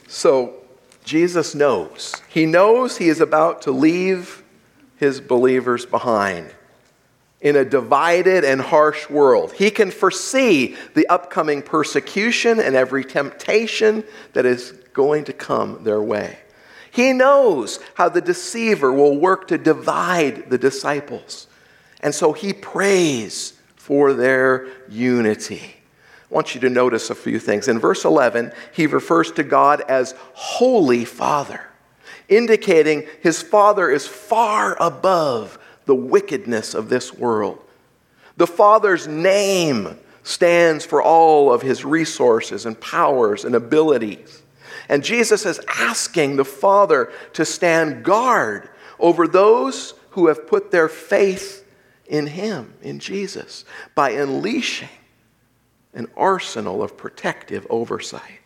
So, 0.08 0.54
Jesus 1.04 1.54
knows. 1.54 2.14
He 2.28 2.46
knows 2.46 2.96
he 2.96 3.08
is 3.08 3.20
about 3.20 3.62
to 3.62 3.70
leave 3.70 4.42
his 4.96 5.20
believers 5.20 5.86
behind 5.86 6.52
in 7.40 7.56
a 7.56 7.64
divided 7.64 8.44
and 8.44 8.60
harsh 8.60 9.10
world. 9.10 9.52
He 9.52 9.70
can 9.70 9.90
foresee 9.90 10.76
the 10.94 11.06
upcoming 11.08 11.62
persecution 11.62 12.60
and 12.60 12.76
every 12.76 13.04
temptation 13.04 14.04
that 14.32 14.46
is 14.46 14.72
going 14.92 15.24
to 15.24 15.32
come 15.32 15.82
their 15.82 16.02
way. 16.02 16.38
He 16.90 17.12
knows 17.12 17.80
how 17.94 18.08
the 18.08 18.20
deceiver 18.20 18.92
will 18.92 19.16
work 19.16 19.48
to 19.48 19.58
divide 19.58 20.50
the 20.50 20.58
disciples. 20.58 21.46
And 22.00 22.14
so 22.14 22.32
he 22.32 22.52
prays 22.52 23.54
for 23.82 24.12
their 24.12 24.68
unity. 24.88 25.74
I 26.30 26.34
want 26.34 26.54
you 26.54 26.60
to 26.60 26.70
notice 26.70 27.10
a 27.10 27.16
few 27.16 27.40
things. 27.40 27.66
In 27.66 27.80
verse 27.80 28.04
11, 28.04 28.52
he 28.72 28.86
refers 28.86 29.32
to 29.32 29.42
God 29.42 29.80
as 29.88 30.14
Holy 30.34 31.04
Father, 31.04 31.60
indicating 32.28 33.08
his 33.22 33.42
Father 33.42 33.90
is 33.90 34.06
far 34.06 34.80
above 34.80 35.58
the 35.86 35.96
wickedness 35.96 36.74
of 36.74 36.90
this 36.90 37.12
world. 37.12 37.60
The 38.36 38.46
Father's 38.46 39.08
name 39.08 39.98
stands 40.22 40.84
for 40.84 41.02
all 41.02 41.52
of 41.52 41.62
his 41.62 41.84
resources 41.84 42.66
and 42.66 42.80
powers 42.80 43.44
and 43.44 43.56
abilities. 43.56 44.42
And 44.88 45.02
Jesus 45.02 45.44
is 45.44 45.60
asking 45.66 46.36
the 46.36 46.44
Father 46.44 47.10
to 47.32 47.44
stand 47.44 48.04
guard 48.04 48.70
over 49.00 49.26
those 49.26 49.94
who 50.10 50.28
have 50.28 50.46
put 50.46 50.70
their 50.70 50.88
faith 50.88 51.61
in 52.06 52.26
him, 52.26 52.74
in 52.82 52.98
Jesus, 52.98 53.64
by 53.94 54.10
unleashing 54.10 54.88
an 55.94 56.08
arsenal 56.16 56.82
of 56.82 56.96
protective 56.96 57.66
oversight. 57.70 58.40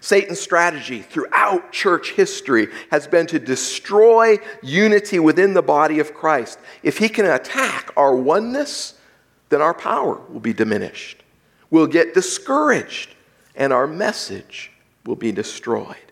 Satan's 0.00 0.40
strategy 0.40 1.00
throughout 1.00 1.72
church 1.72 2.12
history 2.12 2.68
has 2.90 3.06
been 3.06 3.26
to 3.28 3.38
destroy 3.38 4.36
unity 4.62 5.20
within 5.20 5.54
the 5.54 5.62
body 5.62 6.00
of 6.00 6.12
Christ. 6.12 6.58
If 6.82 6.98
he 6.98 7.08
can 7.08 7.24
attack 7.24 7.92
our 7.96 8.14
oneness, 8.16 8.94
then 9.48 9.62
our 9.62 9.74
power 9.74 10.20
will 10.28 10.40
be 10.40 10.52
diminished. 10.52 11.22
We'll 11.70 11.86
get 11.86 12.14
discouraged, 12.14 13.14
and 13.54 13.72
our 13.72 13.86
message 13.86 14.72
will 15.06 15.16
be 15.16 15.30
destroyed. 15.30 16.11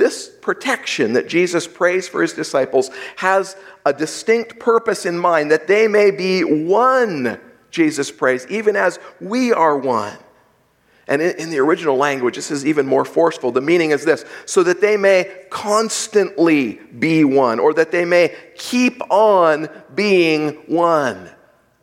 This 0.00 0.30
protection 0.40 1.12
that 1.12 1.28
Jesus 1.28 1.66
prays 1.68 2.08
for 2.08 2.22
his 2.22 2.32
disciples 2.32 2.90
has 3.16 3.54
a 3.84 3.92
distinct 3.92 4.58
purpose 4.58 5.04
in 5.04 5.18
mind 5.18 5.50
that 5.50 5.66
they 5.66 5.88
may 5.88 6.10
be 6.10 6.42
one 6.42 7.38
Jesus 7.70 8.10
prays, 8.10 8.46
even 8.48 8.76
as 8.76 8.98
we 9.20 9.52
are 9.52 9.76
one. 9.76 10.16
And 11.06 11.20
in, 11.20 11.50
the 11.50 11.58
original 11.58 11.98
language, 11.98 12.36
this 12.36 12.50
is 12.50 12.64
even 12.64 12.86
more 12.86 13.04
forceful. 13.04 13.52
The 13.52 13.60
meaning 13.60 13.90
is 13.90 14.06
this 14.06 14.24
so 14.46 14.62
that 14.62 14.80
they 14.80 14.96
may 14.96 15.44
constantly 15.50 16.80
be 16.98 17.22
one, 17.22 17.60
or 17.60 17.74
that 17.74 17.90
they 17.90 18.06
may 18.06 18.34
keep 18.56 19.02
on 19.10 19.68
being 19.94 20.52
one. 20.66 21.28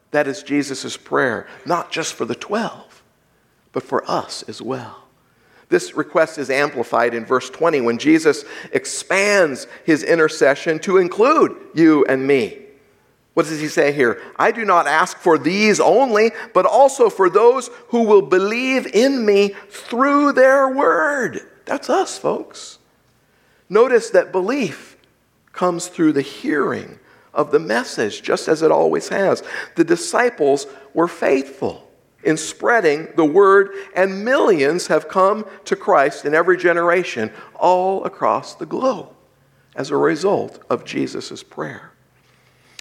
That 0.10 0.28
is 0.28 0.42
Jesus' 0.42 0.98
prayer, 0.98 1.46
not 1.68 1.92
just 1.92 2.16
for 2.16 2.26
the 2.26 2.34
12, 2.34 3.04
but 3.74 3.84
for 3.84 4.10
us 4.10 4.42
as 4.48 4.60
well. 4.60 5.07
This 5.70 5.96
request 5.96 6.38
is 6.38 6.50
amplified 6.50 7.14
in 7.14 7.26
verse 7.26 7.50
20 7.50 7.82
when 7.82 7.98
Jesus 7.98 8.46
expands 8.72 9.68
his 9.86 10.04
intercession 10.04 10.80
to 10.80 10.98
include 10.98 11.58
you 11.74 12.06
and 12.06 12.26
me. 12.26 12.60
What 13.34 13.46
does 13.46 13.60
he 13.60 13.68
say 13.68 13.92
here? 13.92 14.22
I 14.38 14.52
do 14.52 14.66
not 14.66 14.88
ask 14.88 15.18
for 15.18 15.38
these 15.38 15.80
only, 15.80 16.32
but 16.54 16.66
also 16.66 17.10
for 17.10 17.30
those 17.30 17.70
who 17.90 18.04
will 18.04 18.24
believe 18.24 18.88
in 18.88 19.26
me 19.26 19.50
through 19.70 20.32
their 20.32 20.70
word. 20.70 21.42
That's 21.66 21.90
us, 21.90 22.18
folks. 22.18 22.80
Notice 23.70 24.10
that 24.12 24.32
belief 24.32 24.98
comes 25.52 25.88
through 25.88 26.14
the 26.14 26.22
hearing 26.22 26.98
of 27.34 27.52
the 27.52 27.60
message, 27.60 28.24
just 28.24 28.48
as 28.48 28.62
it 28.62 28.72
always 28.72 29.10
has. 29.10 29.44
The 29.76 29.84
disciples 29.84 30.66
were 30.94 31.08
faithful 31.08 31.87
in 32.28 32.38
spreading 32.38 33.08
the 33.16 33.26
word, 33.26 33.72
and 33.96 34.24
millions 34.24 34.88
have 34.88 35.08
come 35.08 35.46
to 35.66 35.76
Christ 35.76 36.26
in 36.26 36.36
every 36.36 36.58
generation 36.58 37.32
all 37.56 38.04
across 38.04 38.54
the 38.54 38.66
globe 38.66 39.10
as 39.76 39.90
a 39.90 39.98
result 39.98 40.60
of 40.70 40.86
Jesus' 40.86 41.42
prayer. 41.42 41.92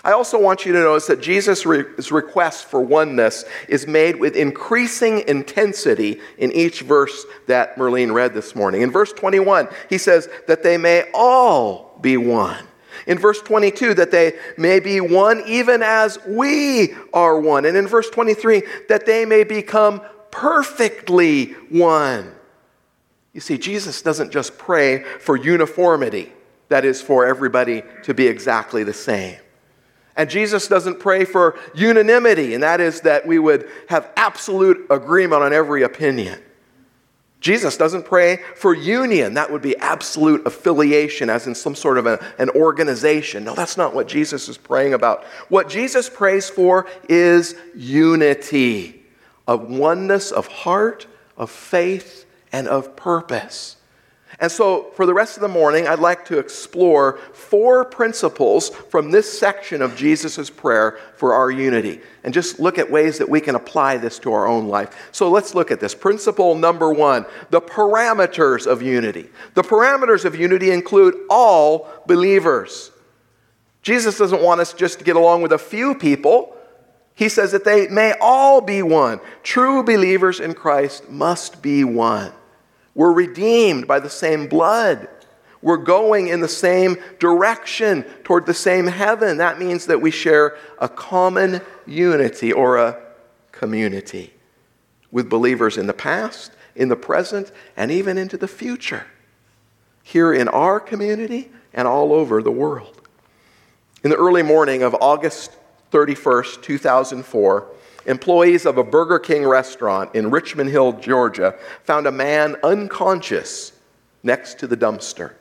I 0.04 0.12
also 0.12 0.40
want 0.40 0.66
you 0.66 0.72
to 0.72 0.78
notice 0.78 1.06
that 1.06 1.20
Jesus' 1.20 1.64
request 1.64 2.66
for 2.66 2.80
oneness 2.80 3.44
is 3.68 3.86
made 3.86 4.20
with 4.20 4.36
increasing 4.36 5.26
intensity 5.26 6.20
in 6.38 6.52
each 6.52 6.82
verse 6.82 7.24
that 7.46 7.76
Merlene 7.76 8.12
read 8.12 8.32
this 8.32 8.54
morning. 8.54 8.82
In 8.82 8.90
verse 8.90 9.12
21, 9.12 9.68
he 9.88 9.98
says 9.98 10.28
that 10.46 10.62
they 10.62 10.76
may 10.76 11.10
all 11.12 11.98
be 12.00 12.16
one. 12.16 12.64
In 13.06 13.18
verse 13.18 13.40
22, 13.40 13.94
that 13.94 14.10
they 14.10 14.34
may 14.56 14.80
be 14.80 15.00
one 15.00 15.42
even 15.46 15.82
as 15.82 16.18
we 16.26 16.94
are 17.12 17.38
one. 17.38 17.64
And 17.64 17.76
in 17.76 17.86
verse 17.86 18.10
23, 18.10 18.62
that 18.88 19.06
they 19.06 19.24
may 19.24 19.44
become 19.44 20.02
perfectly 20.30 21.52
one. 21.70 22.32
You 23.32 23.40
see, 23.40 23.58
Jesus 23.58 24.02
doesn't 24.02 24.32
just 24.32 24.58
pray 24.58 25.02
for 25.02 25.36
uniformity, 25.36 26.32
that 26.68 26.84
is, 26.84 27.00
for 27.00 27.26
everybody 27.26 27.82
to 28.02 28.14
be 28.14 28.26
exactly 28.26 28.82
the 28.82 28.94
same. 28.94 29.36
And 30.16 30.30
Jesus 30.30 30.66
doesn't 30.66 30.98
pray 30.98 31.26
for 31.26 31.58
unanimity, 31.74 32.54
and 32.54 32.62
that 32.62 32.80
is 32.80 33.02
that 33.02 33.26
we 33.26 33.38
would 33.38 33.68
have 33.88 34.10
absolute 34.16 34.86
agreement 34.88 35.42
on 35.42 35.52
every 35.52 35.82
opinion. 35.82 36.40
Jesus 37.46 37.76
doesn't 37.76 38.06
pray 38.06 38.40
for 38.56 38.74
union. 38.74 39.34
That 39.34 39.52
would 39.52 39.62
be 39.62 39.76
absolute 39.76 40.44
affiliation, 40.48 41.30
as 41.30 41.46
in 41.46 41.54
some 41.54 41.76
sort 41.76 41.96
of 41.96 42.04
a, 42.04 42.18
an 42.40 42.50
organization. 42.50 43.44
No, 43.44 43.54
that's 43.54 43.76
not 43.76 43.94
what 43.94 44.08
Jesus 44.08 44.48
is 44.48 44.58
praying 44.58 44.94
about. 44.94 45.22
What 45.48 45.68
Jesus 45.68 46.10
prays 46.10 46.50
for 46.50 46.88
is 47.08 47.54
unity, 47.72 49.00
of 49.46 49.70
oneness 49.70 50.32
of 50.32 50.48
heart, 50.48 51.06
of 51.36 51.48
faith, 51.48 52.26
and 52.50 52.66
of 52.66 52.96
purpose. 52.96 53.76
And 54.38 54.52
so, 54.52 54.90
for 54.94 55.06
the 55.06 55.14
rest 55.14 55.38
of 55.38 55.40
the 55.40 55.48
morning, 55.48 55.88
I'd 55.88 55.98
like 55.98 56.26
to 56.26 56.38
explore 56.38 57.18
four 57.32 57.86
principles 57.86 58.68
from 58.68 59.10
this 59.10 59.38
section 59.38 59.80
of 59.80 59.96
Jesus' 59.96 60.50
prayer 60.50 60.98
for 61.16 61.32
our 61.32 61.50
unity 61.50 62.00
and 62.22 62.34
just 62.34 62.60
look 62.60 62.76
at 62.76 62.90
ways 62.90 63.16
that 63.16 63.28
we 63.30 63.40
can 63.40 63.54
apply 63.54 63.96
this 63.96 64.18
to 64.20 64.32
our 64.34 64.46
own 64.46 64.68
life. 64.68 65.08
So, 65.10 65.30
let's 65.30 65.54
look 65.54 65.70
at 65.70 65.80
this. 65.80 65.94
Principle 65.94 66.54
number 66.54 66.92
one 66.92 67.24
the 67.48 67.62
parameters 67.62 68.66
of 68.66 68.82
unity. 68.82 69.30
The 69.54 69.62
parameters 69.62 70.26
of 70.26 70.36
unity 70.36 70.70
include 70.70 71.14
all 71.30 71.88
believers. 72.06 72.90
Jesus 73.80 74.18
doesn't 74.18 74.42
want 74.42 74.60
us 74.60 74.74
just 74.74 74.98
to 74.98 75.04
get 75.04 75.16
along 75.16 75.40
with 75.40 75.52
a 75.52 75.58
few 75.58 75.94
people. 75.94 76.54
He 77.14 77.30
says 77.30 77.52
that 77.52 77.64
they 77.64 77.88
may 77.88 78.12
all 78.20 78.60
be 78.60 78.82
one. 78.82 79.20
True 79.42 79.82
believers 79.82 80.40
in 80.40 80.52
Christ 80.52 81.08
must 81.08 81.62
be 81.62 81.84
one. 81.84 82.32
We're 82.96 83.12
redeemed 83.12 83.86
by 83.86 84.00
the 84.00 84.08
same 84.08 84.48
blood. 84.48 85.06
We're 85.60 85.76
going 85.76 86.28
in 86.28 86.40
the 86.40 86.48
same 86.48 86.96
direction 87.18 88.04
toward 88.24 88.46
the 88.46 88.54
same 88.54 88.86
heaven. 88.86 89.36
That 89.36 89.58
means 89.58 89.84
that 89.86 90.00
we 90.00 90.10
share 90.10 90.56
a 90.78 90.88
common 90.88 91.60
unity 91.84 92.54
or 92.54 92.78
a 92.78 92.98
community 93.52 94.32
with 95.12 95.28
believers 95.28 95.76
in 95.76 95.86
the 95.86 95.92
past, 95.92 96.52
in 96.74 96.88
the 96.88 96.96
present, 96.96 97.52
and 97.76 97.90
even 97.90 98.16
into 98.16 98.38
the 98.38 98.48
future, 98.48 99.06
here 100.02 100.32
in 100.32 100.48
our 100.48 100.80
community 100.80 101.50
and 101.74 101.86
all 101.86 102.14
over 102.14 102.42
the 102.42 102.50
world. 102.50 103.02
In 104.02 104.10
the 104.10 104.16
early 104.16 104.42
morning 104.42 104.82
of 104.82 104.96
August 105.02 105.52
31st, 105.92 106.62
2004, 106.62 107.66
employees 108.06 108.66
of 108.66 108.78
a 108.78 108.84
Burger 108.84 109.18
King 109.18 109.46
restaurant 109.46 110.14
in 110.14 110.30
Richmond 110.30 110.70
Hill, 110.70 110.92
Georgia, 110.94 111.54
found 111.84 112.06
a 112.06 112.12
man 112.12 112.56
unconscious 112.62 113.72
next 114.22 114.58
to 114.60 114.66
the 114.66 114.76
dumpster. 114.76 115.34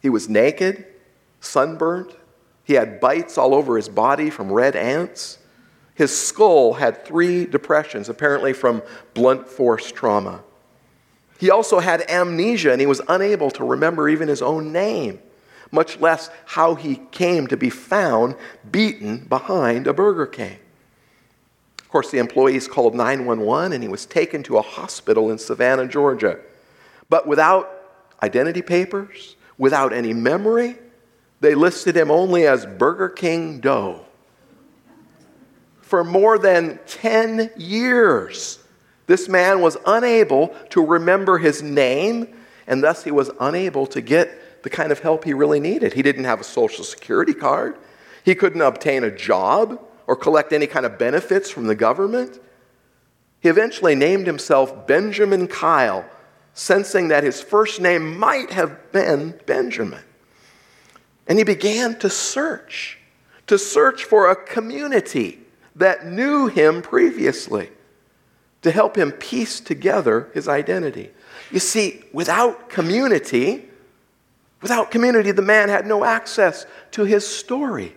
He 0.00 0.08
was 0.08 0.28
naked, 0.28 0.86
sunburnt, 1.40 2.14
he 2.64 2.74
had 2.74 2.98
bites 2.98 3.36
all 3.36 3.54
over 3.54 3.76
his 3.76 3.88
body 3.88 4.30
from 4.30 4.50
red 4.50 4.74
ants. 4.74 5.38
His 5.94 6.16
skull 6.16 6.72
had 6.72 7.04
three 7.04 7.44
depressions, 7.44 8.08
apparently 8.08 8.52
from 8.52 8.82
blunt 9.12 9.46
force 9.46 9.92
trauma. 9.92 10.42
He 11.38 11.50
also 11.50 11.78
had 11.78 12.08
amnesia 12.10 12.72
and 12.72 12.80
he 12.80 12.86
was 12.86 13.02
unable 13.08 13.50
to 13.52 13.64
remember 13.64 14.08
even 14.08 14.28
his 14.28 14.40
own 14.40 14.72
name, 14.72 15.20
much 15.70 16.00
less 16.00 16.30
how 16.46 16.74
he 16.74 16.96
came 17.10 17.46
to 17.48 17.56
be 17.56 17.70
found 17.70 18.34
beaten 18.70 19.18
behind 19.26 19.86
a 19.86 19.92
Burger 19.92 20.26
King. 20.26 20.58
Of 21.94 22.02
course, 22.02 22.10
the 22.10 22.18
employees 22.18 22.66
called 22.66 22.96
911 22.96 23.72
and 23.72 23.80
he 23.80 23.88
was 23.88 24.04
taken 24.04 24.42
to 24.42 24.58
a 24.58 24.62
hospital 24.62 25.30
in 25.30 25.38
Savannah, 25.38 25.86
Georgia. 25.86 26.40
But 27.08 27.28
without 27.28 27.70
identity 28.20 28.62
papers, 28.62 29.36
without 29.58 29.92
any 29.92 30.12
memory, 30.12 30.76
they 31.38 31.54
listed 31.54 31.96
him 31.96 32.10
only 32.10 32.48
as 32.48 32.66
Burger 32.66 33.08
King 33.08 33.60
Doe. 33.60 34.06
For 35.82 36.02
more 36.02 36.36
than 36.36 36.80
10 36.88 37.52
years, 37.56 38.58
this 39.06 39.28
man 39.28 39.60
was 39.60 39.76
unable 39.86 40.48
to 40.70 40.84
remember 40.84 41.38
his 41.38 41.62
name, 41.62 42.26
and 42.66 42.82
thus 42.82 43.04
he 43.04 43.12
was 43.12 43.30
unable 43.38 43.86
to 43.86 44.00
get 44.00 44.64
the 44.64 44.70
kind 44.70 44.90
of 44.90 44.98
help 44.98 45.22
he 45.22 45.32
really 45.32 45.60
needed. 45.60 45.92
He 45.92 46.02
didn't 46.02 46.24
have 46.24 46.40
a 46.40 46.44
social 46.44 46.82
security 46.82 47.34
card, 47.34 47.76
he 48.24 48.34
couldn't 48.34 48.62
obtain 48.62 49.04
a 49.04 49.12
job 49.12 49.78
or 50.06 50.16
collect 50.16 50.52
any 50.52 50.66
kind 50.66 50.86
of 50.86 50.98
benefits 50.98 51.50
from 51.50 51.66
the 51.66 51.74
government. 51.74 52.40
He 53.40 53.48
eventually 53.48 53.94
named 53.94 54.26
himself 54.26 54.86
Benjamin 54.86 55.48
Kyle, 55.48 56.04
sensing 56.54 57.08
that 57.08 57.24
his 57.24 57.40
first 57.40 57.80
name 57.80 58.18
might 58.18 58.50
have 58.50 58.92
been 58.92 59.38
Benjamin. 59.46 60.02
And 61.26 61.38
he 61.38 61.44
began 61.44 61.98
to 61.98 62.10
search, 62.10 62.98
to 63.46 63.58
search 63.58 64.04
for 64.04 64.30
a 64.30 64.36
community 64.36 65.40
that 65.76 66.06
knew 66.06 66.46
him 66.46 66.82
previously, 66.82 67.70
to 68.62 68.70
help 68.70 68.96
him 68.96 69.12
piece 69.12 69.60
together 69.60 70.30
his 70.32 70.48
identity. 70.48 71.10
You 71.50 71.58
see, 71.58 72.04
without 72.12 72.68
community, 72.68 73.68
without 74.62 74.90
community, 74.90 75.32
the 75.32 75.42
man 75.42 75.68
had 75.68 75.86
no 75.86 76.04
access 76.04 76.64
to 76.92 77.04
his 77.04 77.26
story. 77.26 77.94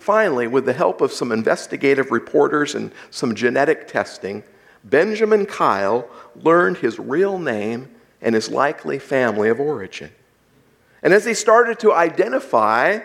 Finally, 0.00 0.46
with 0.46 0.64
the 0.64 0.72
help 0.72 1.02
of 1.02 1.12
some 1.12 1.30
investigative 1.30 2.10
reporters 2.10 2.74
and 2.74 2.90
some 3.10 3.34
genetic 3.34 3.86
testing, 3.86 4.42
Benjamin 4.82 5.44
Kyle 5.44 6.08
learned 6.36 6.78
his 6.78 6.98
real 6.98 7.38
name 7.38 7.94
and 8.22 8.34
his 8.34 8.48
likely 8.48 8.98
family 8.98 9.50
of 9.50 9.60
origin. 9.60 10.10
And 11.02 11.12
as 11.12 11.26
he 11.26 11.34
started 11.34 11.78
to 11.80 11.92
identify 11.92 13.00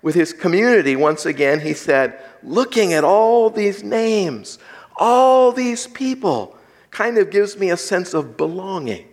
with 0.00 0.14
his 0.14 0.32
community 0.32 0.96
once 0.96 1.26
again, 1.26 1.60
he 1.60 1.74
said, 1.74 2.18
Looking 2.42 2.94
at 2.94 3.04
all 3.04 3.50
these 3.50 3.82
names, 3.82 4.58
all 4.96 5.52
these 5.52 5.86
people, 5.86 6.56
kind 6.90 7.18
of 7.18 7.28
gives 7.28 7.58
me 7.58 7.68
a 7.68 7.76
sense 7.76 8.14
of 8.14 8.38
belonging. 8.38 9.06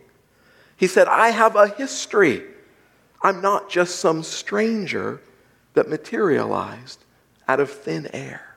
He 0.77 0.87
said, 0.87 1.09
I 1.09 1.31
have 1.31 1.57
a 1.57 1.67
history. 1.67 2.43
I'm 3.21 3.41
not 3.41 3.69
just 3.69 3.97
some 3.99 4.23
stranger 4.23 5.19
that 5.73 5.89
materialized 5.89 7.04
out 7.47 7.59
of 7.59 7.69
thin 7.69 8.07
air. 8.13 8.55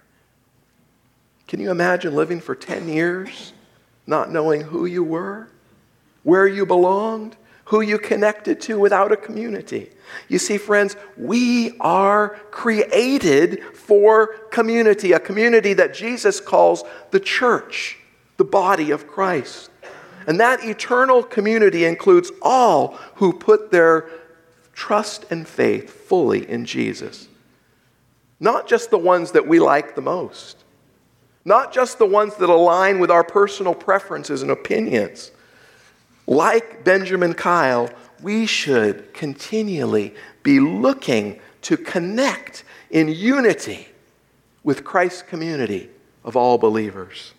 Can 1.46 1.60
you 1.60 1.70
imagine 1.70 2.14
living 2.14 2.40
for 2.40 2.54
10 2.54 2.88
years, 2.88 3.52
not 4.06 4.30
knowing 4.30 4.62
who 4.62 4.86
you 4.86 5.02
were, 5.02 5.48
where 6.22 6.46
you 6.46 6.66
belonged, 6.66 7.36
who 7.68 7.82
you 7.82 7.98
connected 7.98 8.60
to 8.62 8.78
without 8.78 9.12
a 9.12 9.16
community. 9.16 9.90
You 10.28 10.38
see, 10.38 10.56
friends, 10.56 10.96
we 11.18 11.76
are 11.80 12.30
created 12.50 13.62
for 13.74 14.28
community, 14.50 15.12
a 15.12 15.20
community 15.20 15.74
that 15.74 15.92
Jesus 15.92 16.40
calls 16.40 16.82
the 17.10 17.20
church, 17.20 17.98
the 18.38 18.44
body 18.44 18.90
of 18.90 19.06
Christ. 19.06 19.70
And 20.26 20.40
that 20.40 20.64
eternal 20.64 21.22
community 21.22 21.84
includes 21.84 22.32
all 22.40 22.98
who 23.16 23.34
put 23.34 23.70
their 23.70 24.08
trust 24.72 25.26
and 25.30 25.46
faith 25.46 25.90
fully 25.90 26.48
in 26.48 26.64
Jesus. 26.64 27.27
Not 28.40 28.68
just 28.68 28.90
the 28.90 28.98
ones 28.98 29.32
that 29.32 29.46
we 29.46 29.58
like 29.58 29.94
the 29.94 30.00
most, 30.00 30.64
not 31.44 31.72
just 31.72 31.98
the 31.98 32.06
ones 32.06 32.36
that 32.36 32.48
align 32.48 32.98
with 32.98 33.10
our 33.10 33.24
personal 33.24 33.74
preferences 33.74 34.42
and 34.42 34.50
opinions 34.50 35.32
like 36.28 36.84
Benjamin 36.84 37.32
Kyle, 37.32 37.88
we 38.22 38.44
should 38.44 39.12
continually 39.14 40.14
be 40.42 40.60
looking 40.60 41.40
to 41.62 41.76
connect 41.76 42.64
in 42.90 43.08
unity 43.08 43.88
with 44.62 44.84
Christ's 44.84 45.22
community 45.22 45.88
of 46.24 46.36
all 46.36 46.58
believers. 46.58 47.32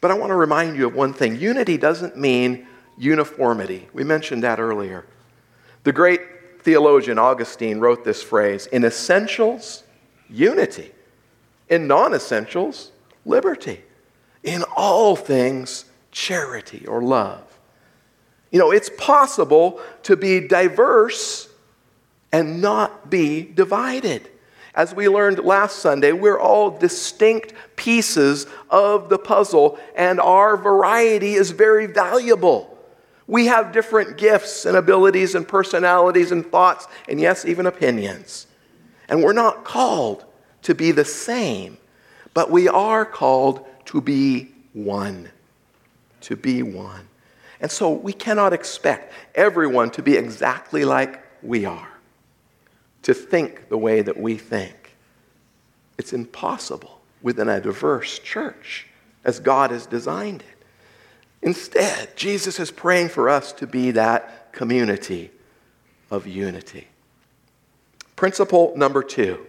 But 0.00 0.10
I 0.10 0.14
want 0.14 0.30
to 0.30 0.34
remind 0.34 0.76
you 0.76 0.86
of 0.88 0.96
one 0.96 1.12
thing 1.12 1.36
unity 1.36 1.78
doesn't 1.78 2.16
mean 2.16 2.66
uniformity. 2.98 3.88
We 3.92 4.02
mentioned 4.02 4.42
that 4.42 4.58
earlier. 4.58 5.06
The 5.84 5.92
great 5.92 6.20
theologian 6.62 7.18
Augustine 7.18 7.80
wrote 7.80 8.04
this 8.04 8.22
phrase 8.22 8.66
in 8.66 8.84
essentials, 8.84 9.82
unity. 10.28 10.92
In 11.68 11.86
non 11.86 12.14
essentials, 12.14 12.92
liberty. 13.24 13.82
In 14.42 14.64
all 14.76 15.16
things, 15.16 15.84
charity 16.10 16.86
or 16.86 17.02
love. 17.02 17.42
You 18.50 18.58
know, 18.58 18.72
it's 18.72 18.90
possible 18.98 19.80
to 20.04 20.16
be 20.16 20.40
diverse 20.40 21.48
and 22.32 22.60
not 22.60 23.10
be 23.10 23.42
divided. 23.42 24.28
As 24.74 24.94
we 24.94 25.08
learned 25.08 25.40
last 25.40 25.80
Sunday, 25.80 26.12
we're 26.12 26.38
all 26.38 26.70
distinct 26.70 27.54
pieces 27.76 28.46
of 28.68 29.08
the 29.08 29.18
puzzle, 29.18 29.78
and 29.96 30.20
our 30.20 30.56
variety 30.56 31.34
is 31.34 31.50
very 31.50 31.86
valuable. 31.86 32.69
We 33.30 33.46
have 33.46 33.70
different 33.70 34.16
gifts 34.16 34.66
and 34.66 34.76
abilities 34.76 35.36
and 35.36 35.46
personalities 35.46 36.32
and 36.32 36.44
thoughts, 36.44 36.88
and 37.08 37.20
yes, 37.20 37.44
even 37.44 37.64
opinions. 37.64 38.48
And 39.08 39.22
we're 39.22 39.32
not 39.32 39.62
called 39.62 40.24
to 40.62 40.74
be 40.74 40.90
the 40.90 41.04
same, 41.04 41.78
but 42.34 42.50
we 42.50 42.66
are 42.66 43.06
called 43.06 43.64
to 43.84 44.00
be 44.00 44.52
one. 44.72 45.30
To 46.22 46.34
be 46.34 46.64
one. 46.64 47.06
And 47.60 47.70
so 47.70 47.92
we 47.92 48.12
cannot 48.12 48.52
expect 48.52 49.12
everyone 49.36 49.90
to 49.92 50.02
be 50.02 50.16
exactly 50.16 50.84
like 50.84 51.24
we 51.40 51.64
are, 51.64 51.92
to 53.02 53.14
think 53.14 53.68
the 53.68 53.78
way 53.78 54.02
that 54.02 54.16
we 54.16 54.38
think. 54.38 54.96
It's 55.98 56.12
impossible 56.12 57.00
within 57.22 57.48
a 57.48 57.60
diverse 57.60 58.18
church 58.18 58.88
as 59.22 59.38
God 59.38 59.70
has 59.70 59.86
designed 59.86 60.42
it. 60.42 60.59
Instead, 61.42 62.16
Jesus 62.16 62.60
is 62.60 62.70
praying 62.70 63.08
for 63.08 63.28
us 63.28 63.52
to 63.52 63.66
be 63.66 63.92
that 63.92 64.52
community 64.52 65.30
of 66.10 66.26
unity. 66.26 66.88
Principle 68.16 68.72
number 68.76 69.02
two 69.02 69.46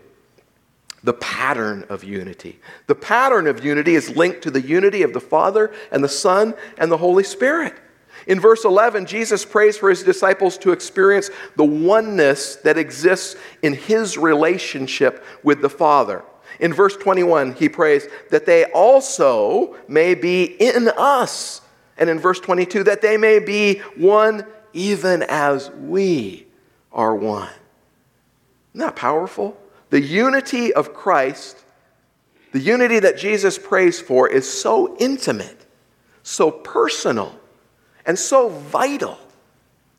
the 1.04 1.14
pattern 1.14 1.84
of 1.90 2.04
unity. 2.04 2.60
The 2.88 2.96
pattern 2.96 3.48
of 3.48 3.66
unity 3.66 3.96
is 3.96 4.16
linked 4.16 4.44
to 4.44 4.52
the 4.52 4.62
unity 4.62 5.02
of 5.02 5.14
the 5.14 5.20
Father 5.20 5.74
and 5.92 6.04
the 6.04 6.10
Son 6.10 6.54
and 6.78 6.92
the 6.92 6.98
Holy 6.98 7.24
Spirit. 7.24 7.74
In 8.28 8.40
verse 8.40 8.66
11, 8.66 9.08
Jesus 9.08 9.44
prays 9.44 9.78
for 9.78 9.90
his 9.90 10.04
disciples 10.04 10.58
to 10.60 10.72
experience 10.72 11.32
the 11.56 11.66
oneness 11.66 12.58
that 12.58 12.78
exists 12.78 13.36
in 13.64 13.74
his 13.74 14.18
relationship 14.18 15.24
with 15.44 15.62
the 15.62 15.70
Father. 15.70 16.24
In 16.60 16.72
verse 16.72 16.96
21, 16.96 17.54
he 17.54 17.68
prays 17.68 18.08
that 18.30 18.46
they 18.46 18.66
also 18.66 19.76
may 19.88 20.14
be 20.14 20.44
in 20.44 20.88
us. 20.96 21.61
And 22.02 22.10
in 22.10 22.18
verse 22.18 22.40
22, 22.40 22.86
that 22.86 23.04
they 23.04 23.16
may 23.16 23.38
be 23.38 23.78
one 23.96 24.44
even 24.74 25.22
as 25.22 25.70
we 25.70 26.48
are 26.92 27.16
one. 27.16 27.52
Isn't 28.74 28.88
that 28.88 28.96
powerful? 28.96 29.56
The 29.92 30.02
unity 30.02 30.74
of 30.74 30.96
Christ, 30.96 31.64
the 32.54 32.60
unity 32.60 32.98
that 32.98 33.20
Jesus 33.20 33.60
prays 33.60 34.02
for, 34.02 34.28
is 34.28 34.52
so 34.52 34.98
intimate, 34.98 35.68
so 36.24 36.50
personal 36.50 37.40
and 38.04 38.18
so 38.18 38.50
vital 38.50 39.20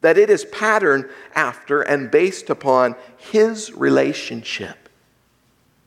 that 0.00 0.18
it 0.18 0.28
is 0.28 0.44
patterned 0.46 1.08
after 1.36 1.82
and 1.82 2.10
based 2.10 2.50
upon 2.50 2.96
his 3.16 3.70
relationship 3.74 4.88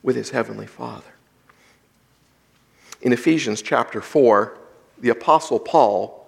with 0.02 0.16
his 0.16 0.30
heavenly 0.30 0.68
Father. 0.68 1.04
In 3.02 3.12
Ephesians 3.12 3.62
chapter 3.62 4.00
4, 4.00 4.58
the 5.00 5.10
Apostle 5.10 5.60
Paul 5.60 6.26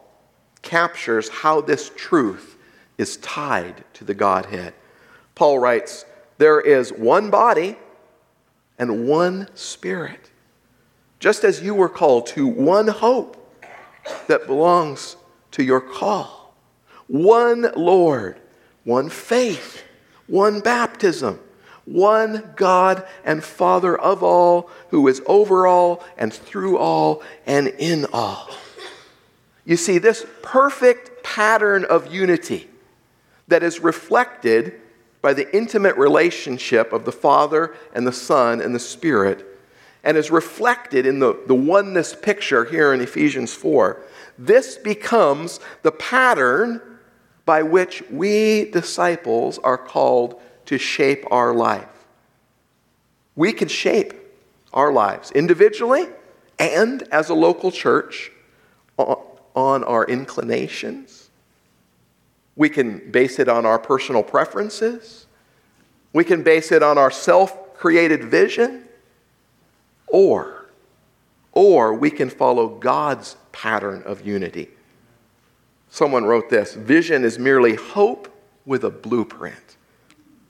captures 0.62 1.30
how 1.30 1.62
this 1.62 1.92
truth 1.96 2.58
is 2.98 3.18
tied 3.18 3.84
to 3.94 4.04
the 4.04 4.14
Godhead. 4.14 4.74
Paul 5.36 5.60
writes, 5.60 6.06
there 6.38 6.60
is 6.60 6.92
one 6.92 7.30
body 7.30 7.78
and 8.78 9.08
one 9.08 9.50
spirit. 9.56 10.30
Just 11.20 11.44
as 11.44 11.62
you 11.62 11.74
were 11.74 11.90
called 11.90 12.28
to 12.28 12.48
one 12.48 12.88
hope 12.88 13.36
that 14.28 14.46
belongs 14.46 15.16
to 15.52 15.64
your 15.64 15.82
call, 15.82 16.56
one 17.08 17.72
Lord, 17.76 18.40
one 18.84 19.10
faith, 19.10 19.84
one 20.28 20.60
baptism, 20.60 21.40
one 21.86 22.52
God 22.56 23.08
and 23.24 23.44
Father 23.44 23.98
of 23.98 24.22
all, 24.22 24.70
who 24.90 25.08
is 25.08 25.22
over 25.26 25.66
all 25.66 26.04
and 26.18 26.34
through 26.34 26.78
all 26.78 27.24
and 27.46 27.68
in 27.68 28.06
all. 28.12 28.50
You 29.68 29.76
see, 29.76 29.98
this 29.98 30.26
perfect 30.42 31.24
pattern 31.24 31.84
of 31.84 32.12
unity 32.12 32.70
that 33.50 33.64
is 33.64 33.82
reflected 33.82 34.80
by 35.22 35.34
the 35.34 35.54
intimate 35.54 35.98
relationship 35.98 36.94
of 36.94 37.04
the 37.04 37.12
Father 37.12 37.76
and 37.92 38.08
the 38.08 38.14
Son 38.14 38.62
and 38.62 38.74
the 38.74 38.80
Spirit, 38.80 39.46
and 40.06 40.16
is 40.16 40.32
reflected 40.32 41.06
in 41.06 41.20
the, 41.20 41.38
the 41.48 41.54
oneness 41.54 42.16
picture 42.16 42.64
here 42.64 42.94
in 42.94 43.02
Ephesians 43.02 43.54
4, 43.54 44.02
this 44.38 44.78
becomes 44.78 45.60
the 45.82 45.92
pattern 45.92 46.82
by 47.44 47.62
which 47.62 48.02
we 48.10 48.72
disciples 48.72 49.60
are 49.60 49.78
called 49.78 50.42
to 50.68 50.78
shape 50.78 51.26
our 51.30 51.54
life. 51.54 52.08
We 53.36 53.52
can 53.52 53.68
shape 53.68 54.14
our 54.72 54.94
lives 54.94 55.32
individually 55.32 56.08
and 56.58 57.04
as 57.12 57.28
a 57.28 57.34
local 57.34 57.70
church 57.70 58.32
on 59.58 59.84
our 59.86 60.06
inclinations. 60.06 61.32
We 62.56 62.70
can 62.70 63.10
base 63.10 63.40
it 63.40 63.50
on 63.50 63.66
our 63.66 63.80
personal 63.80 64.22
preferences. 64.22 65.26
We 66.14 66.24
can 66.24 66.44
base 66.44 66.72
it 66.72 66.84
on 66.84 67.00
our 67.00 67.10
self 67.10 67.74
created 67.74 68.26
vision. 68.26 68.84
Or, 70.06 70.70
or 71.54 71.96
we 71.96 72.12
can 72.12 72.30
follow 72.30 72.68
God's 72.68 73.36
pattern 73.52 74.04
of 74.04 74.26
unity. 74.26 74.70
Someone 75.90 76.24
wrote 76.24 76.52
this 76.52 76.76
Vision 76.76 77.26
is 77.26 77.40
merely 77.40 77.74
hope 77.74 78.32
with 78.68 78.84
a 78.84 78.92
blueprint. 78.92 79.78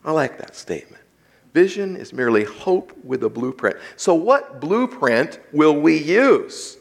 I 0.03 0.11
like 0.11 0.37
that 0.37 0.53
statement. 0.53 1.03
Vision 1.53 1.95
is 1.95 2.11
merely 2.11 2.43
hope 2.43 2.91
with 3.05 3.23
a 3.23 3.29
blueprint. 3.29 3.77
So, 3.95 4.13
what 4.13 4.59
blueprint 4.59 5.39
will 5.53 5.79
we 5.79 5.97
use? 5.97 6.76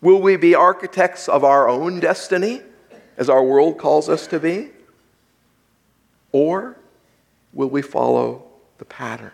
Will 0.00 0.20
we 0.20 0.36
be 0.36 0.54
architects 0.54 1.28
of 1.28 1.44
our 1.44 1.68
own 1.68 2.00
destiny, 2.00 2.62
as 3.16 3.30
our 3.30 3.42
world 3.42 3.78
calls 3.78 4.08
us 4.08 4.26
to 4.28 4.38
be? 4.38 4.70
Or 6.32 6.76
will 7.52 7.70
we 7.70 7.82
follow 7.82 8.44
the 8.78 8.84
pattern, 8.84 9.32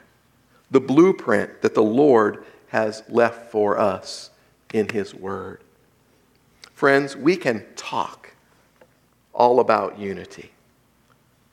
the 0.71 0.81
blueprint 0.81 1.63
that 1.63 1.75
the 1.75 1.83
Lord 1.83 2.45
has 2.69 3.03
left 3.09 3.51
for 3.51 3.77
us 3.77 4.31
in 4.73 4.89
His 4.89 5.15
Word? 5.15 5.61
Friends, 6.75 7.17
we 7.17 7.37
can 7.37 7.65
talk 7.75 8.35
all 9.33 9.61
about 9.61 9.99
unity. 9.99 10.53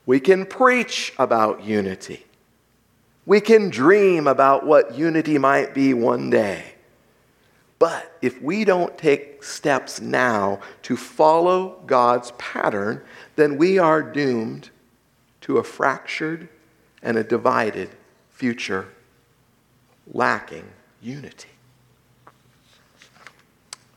We 0.06 0.20
can 0.20 0.46
preach 0.46 1.12
about 1.18 1.64
unity. 1.64 2.26
We 3.26 3.40
can 3.40 3.70
dream 3.70 4.26
about 4.26 4.66
what 4.66 4.94
unity 4.94 5.38
might 5.38 5.74
be 5.74 5.94
one 5.94 6.30
day. 6.30 6.74
But 7.80 8.18
if 8.20 8.40
we 8.42 8.66
don't 8.66 8.96
take 8.98 9.42
steps 9.42 10.02
now 10.02 10.60
to 10.82 10.98
follow 10.98 11.82
God's 11.86 12.30
pattern, 12.32 13.02
then 13.36 13.56
we 13.56 13.78
are 13.78 14.02
doomed 14.02 14.68
to 15.40 15.56
a 15.56 15.64
fractured 15.64 16.50
and 17.02 17.16
a 17.16 17.24
divided 17.24 17.88
future 18.28 18.88
lacking 20.12 20.68
unity. 21.00 21.48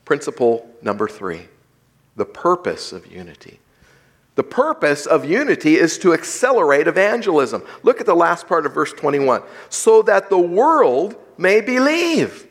Principle 0.06 0.68
number 0.82 1.08
three 1.08 1.48
the 2.16 2.26
purpose 2.26 2.94
of 2.94 3.12
unity. 3.12 3.60
The 4.36 4.44
purpose 4.44 5.06
of 5.06 5.26
unity 5.26 5.76
is 5.76 5.98
to 6.00 6.14
accelerate 6.14 6.88
evangelism. 6.88 7.64
Look 7.82 8.00
at 8.00 8.06
the 8.06 8.16
last 8.16 8.48
part 8.48 8.66
of 8.66 8.74
verse 8.74 8.94
21 8.94 9.44
so 9.70 10.04
that 10.04 10.30
the 10.30 10.38
world 10.38 11.16
may 11.38 11.60
believe. 11.60 12.48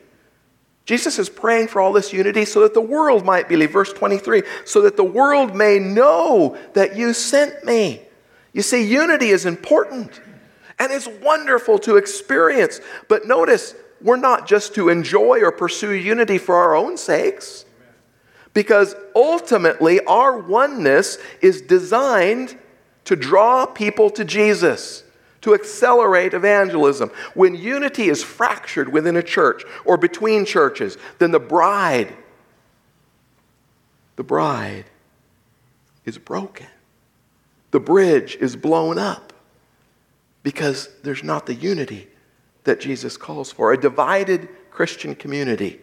Jesus 0.85 1.17
is 1.17 1.29
praying 1.29 1.69
for 1.69 1.81
all 1.81 1.93
this 1.93 2.11
unity 2.11 2.45
so 2.45 2.61
that 2.61 2.73
the 2.73 2.81
world 2.81 3.25
might 3.25 3.47
believe. 3.47 3.71
Verse 3.71 3.93
23 3.93 4.43
so 4.65 4.81
that 4.81 4.97
the 4.97 5.03
world 5.03 5.55
may 5.55 5.79
know 5.79 6.57
that 6.73 6.95
you 6.95 7.13
sent 7.13 7.63
me. 7.63 8.01
You 8.51 8.61
see, 8.61 8.83
unity 8.83 9.29
is 9.29 9.45
important 9.45 10.19
and 10.79 10.91
it's 10.91 11.07
wonderful 11.21 11.79
to 11.79 11.97
experience. 11.97 12.81
But 13.07 13.25
notice, 13.25 13.75
we're 14.01 14.17
not 14.17 14.47
just 14.47 14.75
to 14.75 14.89
enjoy 14.89 15.39
or 15.41 15.51
pursue 15.51 15.93
unity 15.93 16.37
for 16.37 16.55
our 16.55 16.75
own 16.75 16.97
sakes, 16.97 17.63
because 18.53 18.95
ultimately 19.15 20.01
our 20.01 20.37
oneness 20.37 21.17
is 21.41 21.61
designed 21.61 22.57
to 23.05 23.15
draw 23.15 23.65
people 23.65 24.09
to 24.09 24.25
Jesus 24.25 25.02
to 25.43 25.53
accelerate 25.53 26.33
evangelism. 26.33 27.11
When 27.33 27.53
unity 27.53 28.09
is 28.09 28.23
fractured 28.23 28.91
within 28.91 29.15
a 29.15 29.23
church 29.23 29.63
or 29.85 29.97
between 29.97 30.45
churches, 30.45 30.97
then 31.19 31.31
the 31.31 31.39
bride, 31.39 32.13
the 34.15 34.23
bride 34.23 34.85
is 36.05 36.17
broken. 36.17 36.67
The 37.71 37.79
bridge 37.79 38.37
is 38.37 38.55
blown 38.55 38.97
up 38.97 39.33
because 40.43 40.89
there's 41.03 41.23
not 41.23 41.45
the 41.45 41.55
unity 41.55 42.07
that 42.63 42.79
Jesus 42.79 43.17
calls 43.17 43.51
for. 43.51 43.73
A 43.73 43.79
divided 43.79 44.47
Christian 44.71 45.13
community 45.13 45.79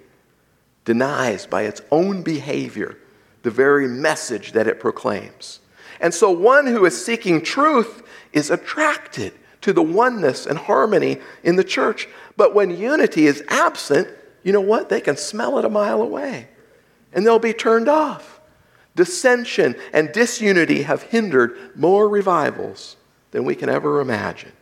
denies 0.85 1.47
by 1.47 1.63
its 1.63 1.83
own 1.91 2.23
behavior 2.23 2.97
the 3.43 3.51
very 3.51 3.89
message 3.89 4.53
that 4.53 4.67
it 4.67 4.81
proclaims. 4.81 5.61
And 6.01 6.15
so, 6.15 6.31
one 6.31 6.67
who 6.67 6.85
is 6.87 7.05
seeking 7.05 7.43
truth 7.43 8.03
is 8.33 8.51
attracted 8.51 9.35
to 9.63 9.73
the 9.73 9.83
oneness 9.83 10.47
and 10.47 10.59
harmony 10.59 11.19
in 11.43 11.57
the 11.57 11.65
church. 11.65 12.09
But 12.37 12.55
when 12.55 12.77
unity 12.77 13.27
is 13.27 13.45
absent, 13.49 14.09
you 14.43 14.53
know 14.53 14.61
what? 14.61 14.89
They 14.89 15.01
can 15.01 15.17
smell 15.17 15.59
it 15.59 15.65
a 15.65 15.69
mile 15.69 16.01
away 16.01 16.49
and 17.13 17.27
they'll 17.27 17.39
be 17.39 17.53
turned 17.53 17.89
off. 17.89 18.41
Dissension 18.97 19.77
and 19.93 20.13
disunity 20.13 20.83
have 20.83 21.03
hindered 21.03 21.57
more 21.77 22.09
revivals 22.09 22.97
than 23.31 23.45
we 23.45 23.55
can 23.55 23.69
ever 23.69 24.01
imagine. 24.01 24.53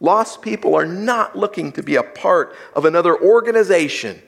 Lost 0.00 0.42
people 0.42 0.74
are 0.74 0.86
not 0.86 1.36
looking 1.36 1.72
to 1.72 1.82
be 1.82 1.96
a 1.96 2.02
part 2.02 2.54
of 2.74 2.84
another 2.84 3.18
organization 3.18 4.20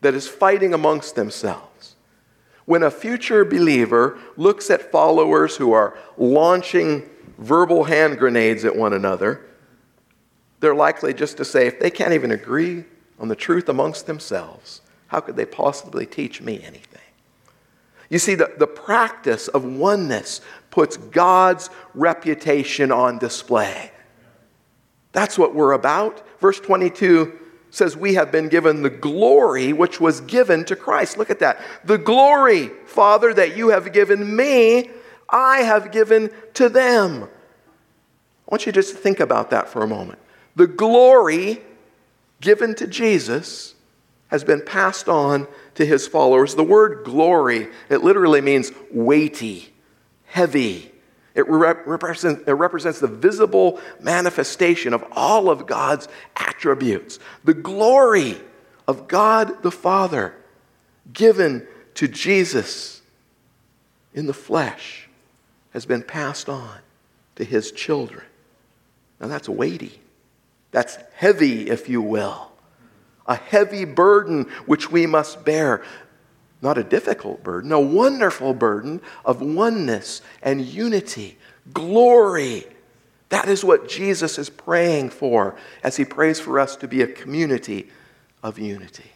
that 0.00 0.14
is 0.14 0.28
fighting 0.28 0.74
amongst 0.74 1.14
themselves. 1.14 1.96
When 2.64 2.82
a 2.82 2.90
future 2.90 3.44
believer 3.44 4.18
looks 4.36 4.70
at 4.70 4.90
followers 4.90 5.56
who 5.56 5.72
are 5.72 5.96
launching 6.16 7.08
verbal 7.38 7.84
hand 7.84 8.18
grenades 8.18 8.64
at 8.64 8.76
one 8.76 8.92
another, 8.92 9.46
they're 10.60 10.74
likely 10.74 11.12
just 11.12 11.36
to 11.36 11.44
say, 11.44 11.66
if 11.66 11.78
they 11.78 11.90
can't 11.90 12.12
even 12.12 12.30
agree 12.30 12.84
on 13.18 13.28
the 13.28 13.36
truth 13.36 13.68
amongst 13.68 14.06
themselves, 14.06 14.80
how 15.08 15.20
could 15.20 15.36
they 15.36 15.46
possibly 15.46 16.06
teach 16.06 16.40
me 16.40 16.62
anything? 16.62 17.00
You 18.08 18.18
see, 18.18 18.34
the, 18.34 18.52
the 18.56 18.66
practice 18.66 19.48
of 19.48 19.64
oneness 19.64 20.40
puts 20.70 20.96
God's 20.96 21.70
reputation 21.94 22.92
on 22.92 23.18
display. 23.18 23.90
That's 25.12 25.38
what 25.38 25.54
we're 25.54 25.72
about. 25.72 26.22
Verse 26.40 26.60
22 26.60 27.38
says, 27.70 27.96
We 27.96 28.14
have 28.14 28.30
been 28.30 28.48
given 28.48 28.82
the 28.82 28.90
glory 28.90 29.72
which 29.72 30.00
was 30.00 30.20
given 30.20 30.64
to 30.66 30.76
Christ. 30.76 31.18
Look 31.18 31.30
at 31.30 31.40
that. 31.40 31.60
The 31.84 31.98
glory, 31.98 32.68
Father, 32.86 33.34
that 33.34 33.56
you 33.56 33.70
have 33.70 33.92
given 33.92 34.36
me 34.36 34.90
I 35.28 35.58
have 35.58 35.92
given 35.92 36.30
to 36.54 36.68
them. 36.68 37.24
I 37.24 37.28
want 38.50 38.66
you 38.66 38.72
just 38.72 38.92
to 38.92 38.96
think 38.96 39.20
about 39.20 39.50
that 39.50 39.68
for 39.68 39.82
a 39.82 39.88
moment. 39.88 40.18
The 40.54 40.66
glory 40.66 41.60
given 42.40 42.74
to 42.76 42.86
Jesus 42.86 43.74
has 44.28 44.44
been 44.44 44.62
passed 44.62 45.08
on 45.08 45.46
to 45.74 45.86
his 45.86 46.06
followers. 46.06 46.54
The 46.54 46.64
word 46.64 47.04
glory, 47.04 47.68
it 47.88 48.02
literally 48.02 48.40
means 48.40 48.72
weighty, 48.90 49.72
heavy. 50.26 50.92
It, 51.34 51.46
represents, 51.48 52.42
it 52.46 52.52
represents 52.52 52.98
the 52.98 53.08
visible 53.08 53.80
manifestation 54.00 54.94
of 54.94 55.04
all 55.12 55.50
of 55.50 55.66
God's 55.66 56.08
attributes. 56.36 57.18
The 57.44 57.54
glory 57.54 58.40
of 58.88 59.06
God 59.06 59.62
the 59.62 59.70
Father 59.70 60.34
given 61.12 61.66
to 61.94 62.08
Jesus 62.08 63.02
in 64.14 64.26
the 64.26 64.34
flesh 64.34 65.05
has 65.76 65.84
been 65.84 66.02
passed 66.02 66.48
on 66.48 66.78
to 67.34 67.44
his 67.44 67.70
children. 67.70 68.24
Now 69.20 69.28
that's 69.28 69.46
weighty. 69.46 70.00
That's 70.70 70.96
heavy, 71.14 71.68
if 71.68 71.86
you 71.86 72.00
will. 72.00 72.50
A 73.26 73.34
heavy 73.34 73.84
burden 73.84 74.44
which 74.64 74.90
we 74.90 75.06
must 75.06 75.44
bear. 75.44 75.84
Not 76.62 76.78
a 76.78 76.82
difficult 76.82 77.44
burden, 77.44 77.72
a 77.72 77.78
wonderful 77.78 78.54
burden 78.54 79.02
of 79.22 79.42
oneness 79.42 80.22
and 80.40 80.62
unity, 80.62 81.36
glory 81.74 82.64
That 83.28 83.46
is 83.46 83.62
what 83.62 83.86
Jesus 83.86 84.38
is 84.38 84.48
praying 84.48 85.10
for 85.10 85.56
as 85.82 85.96
he 85.96 86.06
prays 86.06 86.40
for 86.40 86.58
us 86.58 86.76
to 86.76 86.88
be 86.88 87.02
a 87.02 87.06
community 87.06 87.90
of 88.42 88.58
unity. 88.58 89.12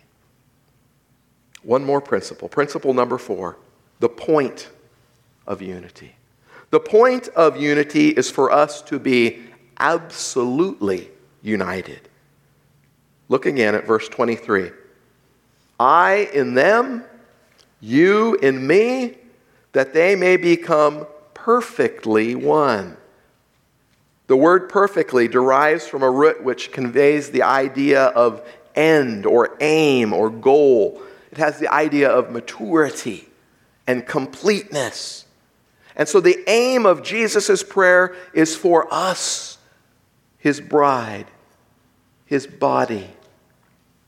One 1.62 1.86
more 1.86 2.02
principle. 2.02 2.50
Principle 2.50 2.92
number 2.92 3.16
four 3.16 3.56
the 3.98 4.10
point 4.10 4.68
of 5.46 5.62
unity. 5.62 6.16
The 6.70 6.80
point 6.80 7.28
of 7.28 7.60
unity 7.60 8.08
is 8.10 8.30
for 8.30 8.50
us 8.50 8.80
to 8.82 8.98
be 8.98 9.42
absolutely 9.78 11.08
united. 11.42 12.08
Look 13.28 13.46
again 13.46 13.74
at 13.74 13.86
verse 13.86 14.08
23. 14.08 14.70
I 15.78 16.30
in 16.32 16.54
them, 16.54 17.04
you 17.80 18.34
in 18.36 18.66
me, 18.66 19.16
that 19.72 19.94
they 19.94 20.14
may 20.16 20.36
become 20.36 21.06
perfectly 21.34 22.34
one. 22.34 22.96
The 24.26 24.36
word 24.36 24.68
perfectly 24.68 25.26
derives 25.26 25.88
from 25.88 26.02
a 26.02 26.10
root 26.10 26.44
which 26.44 26.70
conveys 26.70 27.30
the 27.30 27.42
idea 27.42 28.06
of 28.06 28.46
end 28.76 29.26
or 29.26 29.56
aim 29.60 30.12
or 30.12 30.30
goal. 30.30 31.02
It 31.32 31.38
has 31.38 31.58
the 31.58 31.72
idea 31.72 32.10
of 32.10 32.30
maturity 32.30 33.28
and 33.86 34.06
completeness. 34.06 35.24
And 36.00 36.08
so 36.08 36.18
the 36.18 36.42
aim 36.48 36.86
of 36.86 37.02
Jesus' 37.02 37.62
prayer 37.62 38.16
is 38.32 38.56
for 38.56 38.88
us, 38.90 39.58
his 40.38 40.58
bride, 40.58 41.26
his 42.24 42.46
body, 42.46 43.10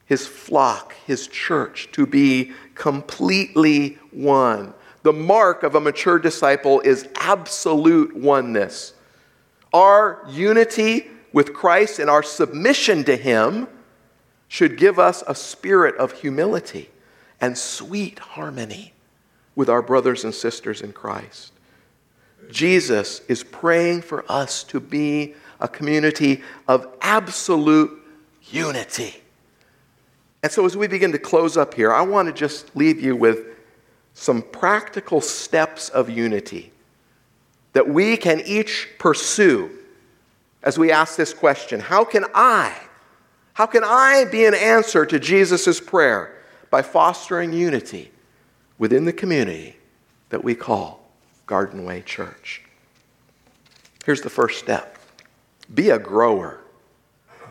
his 0.07 0.26
flock, 0.26 0.94
his 1.07 1.26
church, 1.26 1.90
to 1.92 2.07
be 2.07 2.52
completely 2.74 3.98
one. 4.11 4.72
The 5.02 5.12
mark 5.12 5.64
of 5.64 5.74
a 5.74 5.83
mature 5.83 6.18
disciple 6.18 6.81
is 6.81 7.07
absolute 7.16 8.16
oneness. 8.16 8.94
Our 9.74 10.24
unity 10.31 11.11
with 11.31 11.52
Christ 11.52 11.98
and 11.98 12.09
our 12.09 12.22
submission 12.22 13.05
to 13.05 13.16
him 13.16 13.68
should 14.48 14.78
give 14.78 14.98
us 14.98 15.22
a 15.26 15.35
spirit 15.35 15.96
of 15.96 16.12
humility 16.12 16.88
and 17.38 17.59
sweet 17.59 18.18
harmony 18.18 18.94
with 19.55 19.68
our 19.68 19.83
brothers 19.83 20.24
and 20.24 20.35
sisters 20.35 20.81
in 20.81 20.94
Christ. 20.94 21.52
Jesus 22.50 23.20
is 23.28 23.42
praying 23.42 24.02
for 24.02 24.24
us 24.31 24.64
to 24.64 24.81
be 24.81 25.35
a 25.61 25.68
community 25.68 26.42
of 26.68 26.87
absolute 27.00 27.90
unity. 28.50 29.22
And 30.42 30.50
so, 30.50 30.66
as 30.66 30.76
we 30.76 30.88
begin 30.88 31.12
to 31.12 31.18
close 31.18 31.57
up 31.57 31.74
here, 31.74 31.92
I 31.92 32.02
want 32.02 32.26
to 32.28 32.35
just 32.35 32.74
leave 32.74 33.00
you 33.00 33.14
with 33.14 33.46
some 34.14 34.42
practical 34.42 35.20
steps 35.20 35.88
of 35.88 36.11
unity 36.11 36.72
that 37.72 37.88
we 37.88 38.16
can 38.16 38.40
each 38.40 38.88
pursue 38.98 39.70
as 40.62 40.78
we 40.78 40.90
ask 40.90 41.16
this 41.16 41.33
question 41.33 41.81
How 41.81 42.05
can 42.05 42.24
I? 42.35 42.76
How 43.55 43.66
can 43.66 43.85
I 43.85 44.24
be 44.31 44.46
an 44.46 44.55
answer 44.55 45.05
to 45.07 45.20
Jesus' 45.20 45.78
prayer 45.78 46.38
by 46.70 46.83
fostering 46.83 47.52
unity 47.52 48.11
within 48.78 49.05
the 49.05 49.12
community 49.12 49.76
that 50.31 50.42
we 50.42 50.55
call 50.55 51.01
Garden 51.46 51.85
Way 51.85 52.02
Church? 52.02 52.62
Here's 54.05 54.22
the 54.22 54.31
first 54.31 54.59
step 54.59 54.98
be 55.72 55.90
a 55.90 55.98
grower. 55.98 56.61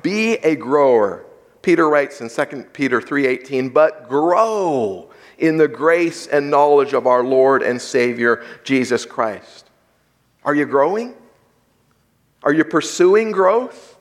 Be 0.01 0.34
a 0.36 0.56
grower. 0.56 1.25
Peter 1.62 1.88
writes 1.88 2.21
in 2.21 2.30
2 2.30 2.73
Peter 2.73 3.01
3:18, 3.01 3.69
"But 3.69 4.10
grow 4.10 5.10
in 5.38 5.58
the 5.58 5.67
grace 5.67 6.27
and 6.27 6.49
knowledge 6.49 6.93
of 6.93 7.08
our 7.08 7.23
Lord 7.23 7.62
and 7.62 7.82
Savior 7.82 8.43
Jesus 8.63 9.06
Christ." 9.06 9.69
Are 10.43 10.56
you 10.56 10.65
growing? 10.65 11.15
Are 12.43 12.54
you 12.54 12.63
pursuing 12.63 13.32
growth? 13.32 13.97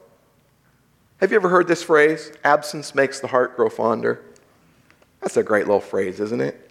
Have 1.18 1.30
you 1.30 1.36
ever 1.36 1.50
heard 1.50 1.68
this 1.68 1.82
phrase? 1.82 2.32
Absence 2.42 2.94
makes 2.94 3.20
the 3.20 3.26
heart 3.26 3.56
grow 3.56 3.68
fonder. 3.68 4.20
That's 5.20 5.36
a 5.36 5.42
great 5.42 5.66
little 5.66 5.82
phrase, 5.82 6.18
isn't 6.18 6.40
it? 6.40 6.69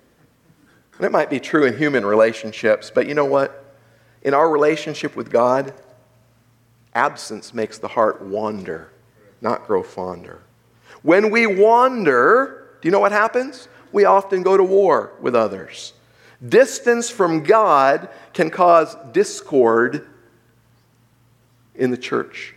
And 0.99 1.05
it 1.05 1.13
might 1.13 1.29
be 1.29 1.39
true 1.39 1.63
in 1.63 1.77
human 1.77 2.05
relationships, 2.05 2.91
but 2.93 3.07
you 3.07 3.13
know 3.13 3.23
what? 3.23 3.73
In 4.21 4.33
our 4.33 4.49
relationship 4.49 5.15
with 5.15 5.31
God, 5.31 5.73
absence 6.93 7.53
makes 7.53 7.77
the 7.77 7.87
heart 7.87 8.21
wander, 8.21 8.91
not 9.39 9.65
grow 9.65 9.81
fonder. 9.81 10.41
When 11.01 11.31
we 11.31 11.47
wander, 11.47 12.67
do 12.81 12.89
you 12.89 12.91
know 12.91 12.99
what 12.99 13.13
happens? 13.13 13.69
We 13.93 14.03
often 14.03 14.43
go 14.43 14.57
to 14.57 14.63
war 14.63 15.13
with 15.21 15.35
others. 15.35 15.93
Distance 16.45 17.09
from 17.09 17.43
God 17.43 18.09
can 18.33 18.49
cause 18.49 18.97
discord 19.13 20.05
in 21.75 21.91
the 21.91 21.97
church. 21.97 22.55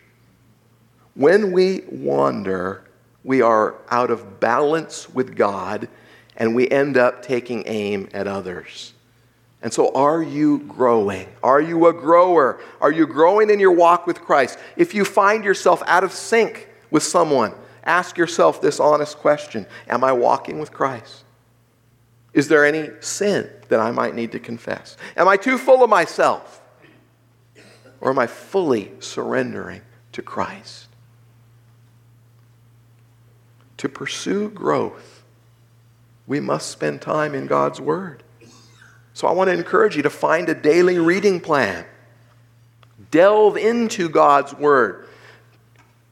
When 1.14 1.52
we 1.52 1.82
wander, 1.88 2.82
we 3.22 3.40
are 3.40 3.76
out 3.88 4.10
of 4.10 4.40
balance 4.40 5.08
with 5.08 5.36
God 5.36 5.88
and 6.36 6.54
we 6.54 6.68
end 6.68 6.96
up 6.96 7.22
taking 7.22 7.64
aim 7.66 8.08
at 8.12 8.26
others. 8.26 8.94
And 9.62 9.72
so, 9.72 9.92
are 9.94 10.22
you 10.22 10.58
growing? 10.60 11.28
Are 11.42 11.60
you 11.60 11.86
a 11.86 11.92
grower? 11.92 12.60
Are 12.80 12.90
you 12.90 13.06
growing 13.06 13.48
in 13.48 13.60
your 13.60 13.72
walk 13.72 14.06
with 14.06 14.20
Christ? 14.20 14.58
If 14.76 14.92
you 14.92 15.04
find 15.04 15.44
yourself 15.44 15.82
out 15.86 16.02
of 16.02 16.12
sync 16.12 16.68
with 16.90 17.04
someone, 17.04 17.54
ask 17.84 18.18
yourself 18.18 18.60
this 18.60 18.80
honest 18.80 19.18
question 19.18 19.66
Am 19.88 20.02
I 20.02 20.12
walking 20.12 20.58
with 20.58 20.72
Christ? 20.72 21.24
Is 22.32 22.48
there 22.48 22.64
any 22.64 22.90
sin 23.00 23.48
that 23.68 23.78
I 23.78 23.90
might 23.90 24.14
need 24.14 24.32
to 24.32 24.40
confess? 24.40 24.96
Am 25.16 25.28
I 25.28 25.36
too 25.36 25.58
full 25.58 25.84
of 25.84 25.90
myself? 25.90 26.60
Or 28.00 28.10
am 28.10 28.18
I 28.18 28.26
fully 28.26 28.90
surrendering 28.98 29.82
to 30.12 30.22
Christ? 30.22 30.88
To 33.76 33.88
pursue 33.88 34.50
growth, 34.50 35.21
we 36.26 36.40
must 36.40 36.70
spend 36.70 37.00
time 37.00 37.34
in 37.34 37.46
God's 37.46 37.80
Word. 37.80 38.22
So 39.14 39.26
I 39.26 39.32
want 39.32 39.48
to 39.48 39.54
encourage 39.54 39.96
you 39.96 40.02
to 40.02 40.10
find 40.10 40.48
a 40.48 40.54
daily 40.54 40.98
reading 40.98 41.40
plan. 41.40 41.84
Delve 43.10 43.56
into 43.56 44.08
God's 44.08 44.54
Word. 44.54 45.06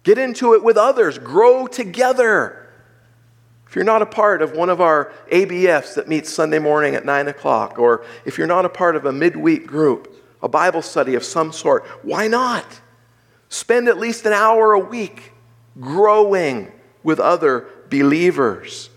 Get 0.03 0.19
into 0.19 0.55
it 0.55 0.63
with 0.63 0.77
others. 0.77 1.19
Grow 1.19 1.67
together. 1.67 2.69
If 3.67 3.77
you're 3.77 3.85
not 3.85 4.03
a 4.03 4.07
part 4.07 4.43
of 4.43 4.53
one 4.53 4.69
of 4.69 4.81
our 4.81 5.13
ABFs 5.31 5.95
that 5.95 6.09
meets 6.09 6.33
Sunday 6.33 6.59
morning 6.59 6.97
at 6.97 7.05
9 7.05 7.29
o'clock, 7.29 7.79
or 7.79 8.05
if 8.25 8.37
you're 8.37 8.47
not 8.47 8.65
a 8.65 8.69
part 8.69 8.97
of 8.97 9.07
a 9.07 9.13
midweek 9.13 9.67
group, 9.67 10.13
a 10.43 10.49
Bible 10.49 10.83
study 10.83 11.15
of 11.15 11.23
some 11.23 11.53
sort, 11.53 11.87
why 12.03 12.27
not? 12.27 12.81
Spend 13.49 13.89
at 13.89 13.99
least 13.99 14.27
an 14.27 14.33
hour 14.33 14.73
a 14.73 14.79
week 14.79 15.33
growing 15.79 16.73
with 17.03 17.21
other 17.21 17.67
believers 17.89 18.90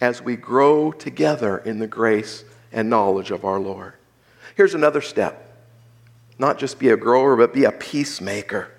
as 0.00 0.22
we 0.22 0.36
grow 0.36 0.92
together 0.92 1.58
in 1.58 1.78
the 1.78 1.86
grace 1.86 2.44
and 2.72 2.88
knowledge 2.88 3.30
of 3.30 3.44
our 3.44 3.58
Lord. 3.58 3.94
Here's 4.56 4.74
another 4.74 5.00
step 5.00 5.46
not 6.38 6.58
just 6.58 6.78
be 6.78 6.88
a 6.88 6.96
grower, 6.96 7.36
but 7.36 7.52
be 7.52 7.64
a 7.64 7.72
peacemaker. 7.72 8.70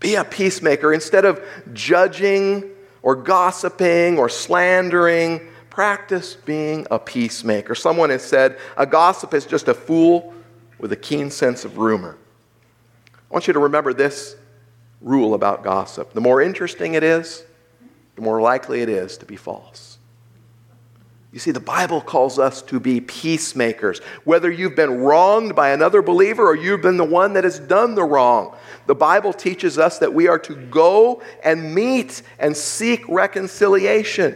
Be 0.00 0.16
a 0.16 0.24
peacemaker. 0.24 0.92
Instead 0.92 1.24
of 1.24 1.40
judging, 1.72 2.68
or 3.02 3.16
gossiping 3.16 4.18
or 4.18 4.28
slandering. 4.28 5.40
Practice 5.68 6.34
being 6.34 6.86
a 6.90 6.98
peacemaker. 6.98 7.74
Someone 7.74 8.10
has 8.10 8.22
said 8.22 8.58
a 8.76 8.86
gossip 8.86 9.34
is 9.34 9.46
just 9.46 9.68
a 9.68 9.74
fool 9.74 10.34
with 10.78 10.92
a 10.92 10.96
keen 10.96 11.30
sense 11.30 11.64
of 11.64 11.78
rumor. 11.78 12.16
I 13.14 13.32
want 13.32 13.46
you 13.46 13.52
to 13.52 13.60
remember 13.60 13.92
this 13.92 14.36
rule 15.00 15.34
about 15.34 15.62
gossip. 15.62 16.12
The 16.12 16.20
more 16.20 16.42
interesting 16.42 16.94
it 16.94 17.02
is, 17.02 17.44
the 18.16 18.22
more 18.22 18.40
likely 18.40 18.82
it 18.82 18.88
is 18.88 19.16
to 19.18 19.26
be 19.26 19.36
false. 19.36 19.89
You 21.32 21.38
see, 21.38 21.52
the 21.52 21.60
Bible 21.60 22.00
calls 22.00 22.40
us 22.40 22.60
to 22.62 22.80
be 22.80 23.00
peacemakers. 23.00 24.00
Whether 24.24 24.50
you've 24.50 24.74
been 24.74 24.98
wronged 24.98 25.54
by 25.54 25.70
another 25.70 26.02
believer 26.02 26.44
or 26.44 26.56
you've 26.56 26.82
been 26.82 26.96
the 26.96 27.04
one 27.04 27.34
that 27.34 27.44
has 27.44 27.60
done 27.60 27.94
the 27.94 28.02
wrong, 28.02 28.56
the 28.86 28.96
Bible 28.96 29.32
teaches 29.32 29.78
us 29.78 29.98
that 29.98 30.12
we 30.12 30.26
are 30.26 30.40
to 30.40 30.56
go 30.56 31.22
and 31.44 31.72
meet 31.72 32.22
and 32.40 32.56
seek 32.56 33.08
reconciliation. 33.08 34.34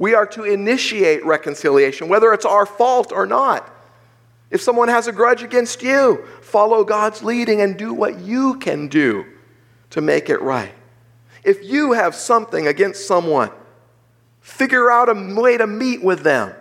We 0.00 0.14
are 0.14 0.26
to 0.28 0.42
initiate 0.42 1.24
reconciliation, 1.24 2.08
whether 2.08 2.32
it's 2.32 2.44
our 2.44 2.66
fault 2.66 3.12
or 3.12 3.26
not. 3.26 3.70
If 4.50 4.60
someone 4.60 4.88
has 4.88 5.06
a 5.06 5.12
grudge 5.12 5.44
against 5.44 5.82
you, 5.82 6.24
follow 6.40 6.82
God's 6.82 7.22
leading 7.22 7.60
and 7.60 7.76
do 7.76 7.94
what 7.94 8.18
you 8.18 8.58
can 8.58 8.88
do 8.88 9.24
to 9.90 10.00
make 10.00 10.28
it 10.28 10.40
right. 10.42 10.74
If 11.44 11.64
you 11.64 11.92
have 11.92 12.16
something 12.16 12.66
against 12.66 13.06
someone, 13.06 13.50
Figure 14.44 14.90
out 14.90 15.08
a 15.08 15.14
way 15.34 15.56
to 15.56 15.66
meet 15.66 16.04
with 16.04 16.20
them. 16.20 16.52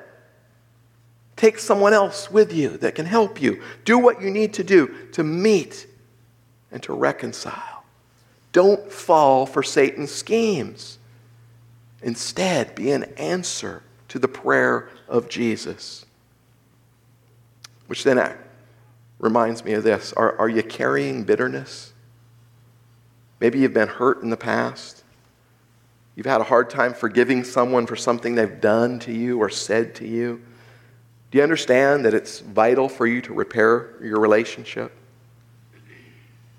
Take 1.35 1.59
someone 1.59 1.91
else 1.91 2.31
with 2.31 2.53
you 2.53 2.77
that 2.77 2.95
can 2.95 3.05
help 3.05 3.41
you. 3.41 3.61
Do 3.83 3.99
what 3.99 4.21
you 4.21 4.31
need 4.31 4.53
to 4.53 4.63
do 4.63 5.09
to 5.11 5.21
meet 5.21 5.85
and 6.71 6.81
to 6.83 6.93
reconcile. 6.93 7.83
Don't 8.53 8.89
fall 8.89 9.45
for 9.45 9.61
Satan's 9.61 10.11
schemes. 10.11 10.97
Instead, 12.01 12.73
be 12.73 12.89
an 12.91 13.03
answer 13.17 13.83
to 14.07 14.17
the 14.17 14.29
prayer 14.29 14.89
of 15.09 15.27
Jesus. 15.27 16.05
Which 17.87 18.05
then 18.05 18.37
reminds 19.19 19.65
me 19.65 19.73
of 19.73 19.83
this. 19.83 20.13
Are, 20.13 20.39
are 20.39 20.47
you 20.47 20.63
carrying 20.63 21.25
bitterness? 21.25 21.91
Maybe 23.41 23.59
you've 23.59 23.73
been 23.73 23.89
hurt 23.89 24.23
in 24.23 24.29
the 24.29 24.37
past. 24.37 25.02
You've 26.15 26.25
had 26.25 26.41
a 26.41 26.45
hard 26.45 26.69
time 26.69 26.93
forgiving 26.93 27.43
someone 27.43 27.87
for 27.87 27.95
something 27.95 28.35
they've 28.35 28.61
done 28.61 28.99
to 28.99 29.11
you 29.11 29.39
or 29.39 29.49
said 29.49 29.95
to 29.95 30.07
you. 30.07 30.41
Do 31.31 31.37
you 31.37 31.43
understand 31.43 32.05
that 32.05 32.13
it's 32.13 32.39
vital 32.39 32.87
for 32.87 33.07
you 33.07 33.21
to 33.21 33.33
repair 33.33 33.95
your 34.01 34.19
relationship? 34.19 34.91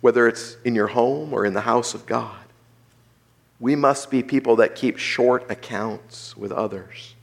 Whether 0.01 0.27
it's 0.27 0.57
in 0.65 0.75
your 0.75 0.89
home 0.89 1.33
or 1.33 1.47
in 1.47 1.55
the 1.55 1.61
house 1.61 1.95
of 1.95 2.07
God. 2.07 2.37
We 3.61 3.77
must 3.77 4.11
be 4.11 4.23
people 4.23 4.57
that 4.57 4.75
keep 4.75 4.99
short 4.99 5.51
accounts 5.51 6.37
with 6.37 6.51
others. 6.51 7.15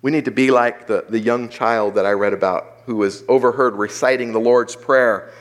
We 0.00 0.12
need 0.12 0.26
to 0.26 0.30
be 0.30 0.52
like 0.52 0.86
the, 0.86 1.04
the 1.08 1.18
young 1.18 1.48
child 1.48 1.96
that 1.96 2.06
I 2.06 2.12
read 2.12 2.32
about 2.32 2.82
who 2.86 2.94
was 2.94 3.24
overheard 3.26 3.74
reciting 3.74 4.30
the 4.30 4.38
Lord's 4.38 4.76
Prayer. 4.76 5.32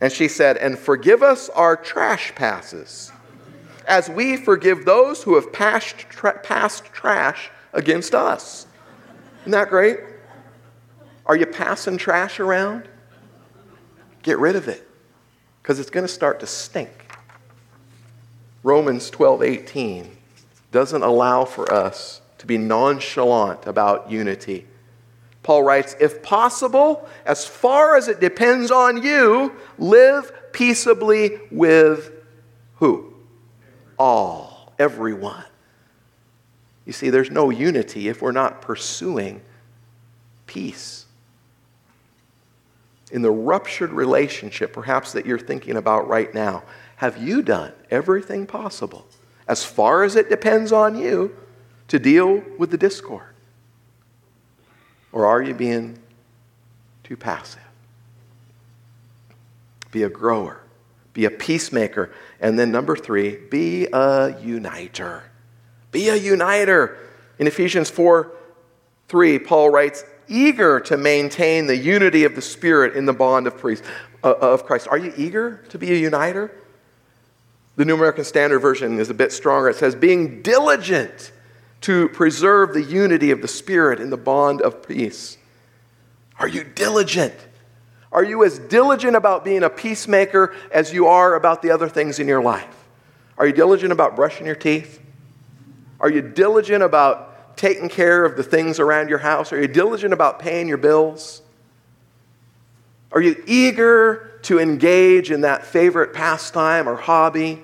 And 0.00 0.12
she 0.12 0.28
said, 0.28 0.58
And 0.58 0.78
forgive 0.78 1.22
us 1.22 1.48
our 1.48 1.74
trash 1.74 2.34
passes, 2.34 3.10
as 3.90 4.08
we 4.08 4.36
forgive 4.36 4.84
those 4.84 5.24
who 5.24 5.34
have 5.34 5.52
passed, 5.52 5.98
tra- 5.98 6.38
passed 6.38 6.84
trash 6.84 7.50
against 7.72 8.14
us. 8.14 8.66
Isn't 9.40 9.50
that 9.50 9.68
great? 9.68 9.98
Are 11.26 11.34
you 11.34 11.44
passing 11.44 11.98
trash 11.98 12.38
around? 12.38 12.88
Get 14.22 14.38
rid 14.38 14.54
of 14.54 14.68
it 14.68 14.88
because 15.60 15.80
it's 15.80 15.90
going 15.90 16.06
to 16.06 16.12
start 16.12 16.38
to 16.40 16.46
stink. 16.46 16.90
Romans 18.62 19.10
12 19.10 19.42
18 19.42 20.16
doesn't 20.70 21.02
allow 21.02 21.44
for 21.44 21.72
us 21.72 22.20
to 22.38 22.46
be 22.46 22.58
nonchalant 22.58 23.66
about 23.66 24.08
unity. 24.08 24.68
Paul 25.42 25.64
writes, 25.64 25.96
if 25.98 26.22
possible, 26.22 27.08
as 27.26 27.44
far 27.44 27.96
as 27.96 28.06
it 28.06 28.20
depends 28.20 28.70
on 28.70 29.02
you, 29.02 29.52
live 29.78 30.32
peaceably 30.52 31.40
with 31.50 32.12
who? 32.76 33.09
All, 34.00 34.72
everyone. 34.78 35.44
You 36.86 36.94
see, 36.94 37.10
there's 37.10 37.30
no 37.30 37.50
unity 37.50 38.08
if 38.08 38.22
we're 38.22 38.32
not 38.32 38.62
pursuing 38.62 39.42
peace 40.46 41.04
in 43.12 43.20
the 43.20 43.30
ruptured 43.30 43.90
relationship, 43.90 44.72
perhaps 44.72 45.12
that 45.12 45.26
you're 45.26 45.38
thinking 45.38 45.76
about 45.76 46.08
right 46.08 46.32
now, 46.32 46.62
have 46.96 47.22
you 47.22 47.42
done 47.42 47.72
everything 47.90 48.46
possible, 48.46 49.06
as 49.46 49.64
far 49.64 50.02
as 50.02 50.16
it 50.16 50.30
depends 50.30 50.72
on 50.72 50.96
you, 50.96 51.36
to 51.88 51.98
deal 51.98 52.42
with 52.56 52.70
the 52.70 52.78
discord? 52.78 53.34
Or 55.12 55.26
are 55.26 55.42
you 55.42 55.52
being 55.52 55.98
too 57.04 57.18
passive? 57.18 57.60
Be 59.90 60.04
a 60.04 60.08
grower, 60.08 60.62
be 61.12 61.24
a 61.24 61.30
peacemaker. 61.30 62.12
And 62.40 62.58
then, 62.58 62.70
number 62.70 62.96
three, 62.96 63.36
be 63.36 63.86
a 63.92 64.36
uniter. 64.40 65.24
Be 65.90 66.08
a 66.08 66.16
uniter. 66.16 66.98
In 67.38 67.46
Ephesians 67.46 67.90
4 67.90 68.32
3, 69.08 69.38
Paul 69.40 69.70
writes, 69.70 70.04
eager 70.28 70.78
to 70.78 70.96
maintain 70.96 71.66
the 71.66 71.76
unity 71.76 72.24
of 72.24 72.36
the 72.36 72.42
Spirit 72.42 72.96
in 72.96 73.04
the 73.04 73.12
bond 73.12 73.48
of, 73.48 73.58
priest, 73.58 73.82
uh, 74.22 74.34
of 74.40 74.64
Christ. 74.64 74.86
Are 74.88 74.96
you 74.96 75.12
eager 75.16 75.64
to 75.70 75.78
be 75.78 75.90
a 75.92 75.96
uniter? 75.96 76.52
The 77.76 77.84
New 77.84 77.94
American 77.94 78.24
Standard 78.24 78.60
Version 78.60 78.98
is 78.98 79.10
a 79.10 79.14
bit 79.14 79.32
stronger. 79.32 79.68
It 79.68 79.76
says, 79.76 79.96
being 79.96 80.42
diligent 80.42 81.32
to 81.82 82.08
preserve 82.10 82.72
the 82.72 82.82
unity 82.82 83.30
of 83.30 83.42
the 83.42 83.48
Spirit 83.48 84.00
in 84.00 84.10
the 84.10 84.16
bond 84.16 84.60
of 84.62 84.86
peace. 84.86 85.36
Are 86.38 86.48
you 86.48 86.62
diligent? 86.62 87.34
Are 88.12 88.24
you 88.24 88.44
as 88.44 88.58
diligent 88.58 89.14
about 89.14 89.44
being 89.44 89.62
a 89.62 89.70
peacemaker 89.70 90.54
as 90.72 90.92
you 90.92 91.06
are 91.06 91.34
about 91.34 91.62
the 91.62 91.70
other 91.70 91.88
things 91.88 92.18
in 92.18 92.26
your 92.26 92.42
life? 92.42 92.88
Are 93.38 93.46
you 93.46 93.52
diligent 93.52 93.92
about 93.92 94.16
brushing 94.16 94.46
your 94.46 94.56
teeth? 94.56 95.00
Are 96.00 96.10
you 96.10 96.20
diligent 96.20 96.82
about 96.82 97.56
taking 97.56 97.88
care 97.88 98.24
of 98.24 98.36
the 98.36 98.42
things 98.42 98.80
around 98.80 99.08
your 99.08 99.18
house? 99.18 99.52
Are 99.52 99.60
you 99.60 99.68
diligent 99.68 100.12
about 100.12 100.38
paying 100.38 100.66
your 100.66 100.78
bills? 100.78 101.42
Are 103.12 103.20
you 103.20 103.42
eager 103.46 104.38
to 104.42 104.58
engage 104.58 105.30
in 105.30 105.42
that 105.42 105.66
favorite 105.66 106.12
pastime 106.12 106.88
or 106.88 106.96
hobby? 106.96 107.62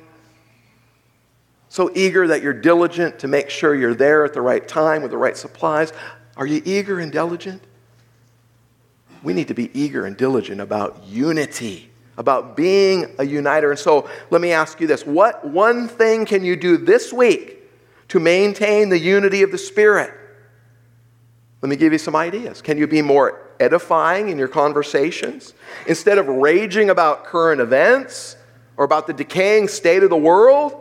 So 1.68 1.90
eager 1.94 2.28
that 2.28 2.42
you're 2.42 2.52
diligent 2.52 3.18
to 3.20 3.28
make 3.28 3.50
sure 3.50 3.74
you're 3.74 3.94
there 3.94 4.24
at 4.24 4.32
the 4.32 4.40
right 4.40 4.66
time 4.66 5.02
with 5.02 5.11
the 5.11 5.18
right 5.18 5.37
supplies. 5.37 5.92
Are 6.37 6.46
you 6.46 6.62
eager 6.64 7.00
and 7.00 7.11
diligent? 7.11 7.62
We 9.27 9.33
need 9.33 9.49
to 9.49 9.55
be 9.55 9.73
eager 9.75 10.07
and 10.07 10.17
diligent 10.17 10.61
about 10.61 11.03
unity, 11.05 11.91
about 12.17 12.57
being 12.57 13.12
a 13.19 13.27
uniter. 13.27 13.73
And 13.73 13.79
so 13.79 14.09
let 14.31 14.41
me 14.41 14.53
ask 14.53 14.81
you 14.81 14.87
this 14.87 15.05
what 15.05 15.45
one 15.45 15.89
thing 15.89 16.27
can 16.27 16.45
you 16.45 16.55
do 16.55 16.77
this 16.77 17.12
week 17.12 17.59
to 18.07 18.21
maintain 18.21 18.89
the 18.89 19.01
unity 19.01 19.43
of 19.43 19.51
the 19.51 19.59
Spirit? 19.59 20.15
Let 21.61 21.69
me 21.71 21.75
give 21.75 21.93
you 21.93 21.99
some 21.99 22.15
ideas. 22.15 22.62
Can 22.62 22.79
you 22.79 22.87
be 22.87 23.03
more 23.03 23.51
edifying 23.59 24.29
in 24.29 24.39
your 24.39 24.47
conversations? 24.47 25.55
Instead 25.89 26.19
of 26.19 26.29
raging 26.29 26.89
about 26.91 27.25
current 27.25 27.61
events 27.61 28.37
or 28.77 28.85
about 28.85 29.09
the 29.09 29.12
decaying 29.12 29.67
state 29.67 30.05
of 30.05 30.11
the 30.11 30.17
world, 30.17 30.81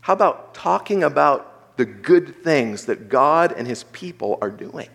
how 0.00 0.14
about 0.14 0.54
talking 0.54 1.04
about 1.04 1.76
the 1.76 1.84
good 1.84 2.42
things 2.42 2.86
that 2.86 3.10
God 3.10 3.52
and 3.52 3.68
His 3.68 3.84
people 3.84 4.38
are 4.40 4.48
doing? 4.48 4.88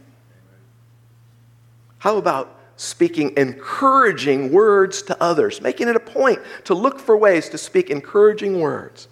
How 2.00 2.18
about 2.18 2.58
speaking 2.78 3.34
encouraging 3.38 4.52
words 4.52 5.02
to 5.04 5.22
others, 5.22 5.62
making 5.62 5.90
it 5.90 5.96
a 5.96 6.00
point 6.00 6.40
to 6.64 6.74
look 6.74 7.00
for 7.00 7.16
ways 7.18 7.50
to 7.50 7.58
speak 7.58 7.90
encouraging 7.90 8.60
words? 8.60 9.08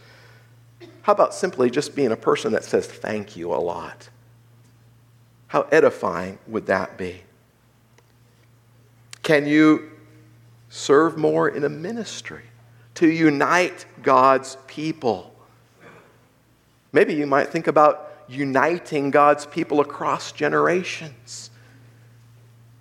How 1.02 1.14
about 1.14 1.34
simply 1.34 1.70
just 1.70 1.96
being 1.96 2.12
a 2.12 2.18
person 2.18 2.54
that 2.54 2.64
says 2.64 2.88
thank 2.88 3.36
you 3.38 3.54
a 3.54 3.56
lot? 3.56 4.10
How 5.48 5.62
edifying 5.72 6.40
would 6.48 6.66
that 6.68 6.98
be? 6.98 7.22
Can 9.24 9.46
you 9.46 9.92
serve 10.70 11.18
more 11.18 11.50
in 11.50 11.64
a 11.64 11.70
ministry 11.70 12.44
to 12.96 13.08
unite 13.08 13.86
God's 14.02 14.58
people? 14.68 15.34
Maybe 16.94 17.14
you 17.14 17.26
might 17.26 17.50
think 17.50 17.68
about 17.68 18.12
uniting 18.30 19.12
God's 19.12 19.46
people 19.46 19.82
across 19.82 20.32
generations. 20.32 21.50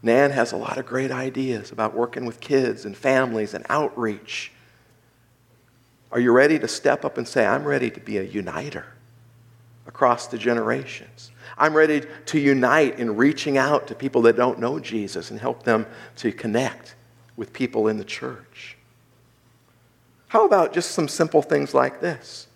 Nan 0.03 0.31
has 0.31 0.53
a 0.53 0.57
lot 0.57 0.79
of 0.79 0.87
great 0.87 1.11
ideas 1.11 1.73
about 1.73 1.95
working 1.95 2.27
with 2.27 2.41
kids 2.41 2.85
and 2.85 2.97
families 2.97 3.55
and 3.55 3.65
outreach. 3.69 4.53
Are 6.13 6.21
you 6.21 6.33
ready 6.33 6.59
to 6.59 6.69
step 6.69 7.05
up 7.05 7.19
and 7.19 7.27
say, 7.27 7.45
I'm 7.45 7.65
ready 7.65 7.91
to 7.91 8.01
be 8.01 8.19
a 8.19 8.23
uniter 8.23 8.87
across 9.87 10.29
the 10.29 10.39
generations? 10.39 11.31
I'm 11.59 11.75
ready 11.75 12.03
to 12.27 12.39
unite 12.39 12.99
in 12.99 13.17
reaching 13.17 13.59
out 13.59 13.87
to 13.89 13.95
people 13.95 14.23
that 14.23 14.37
don't 14.37 14.59
know 14.59 14.79
Jesus 14.79 15.31
and 15.31 15.41
help 15.41 15.63
them 15.63 15.87
to 16.17 16.33
connect 16.33 16.95
with 17.37 17.53
people 17.53 17.89
in 17.89 17.99
the 17.99 18.05
church. 18.05 18.77
How 20.29 20.45
about 20.45 20.73
just 20.73 20.91
some 20.91 21.09
simple 21.09 21.43
things 21.43 21.75
like 21.75 22.01
this? 22.01 22.47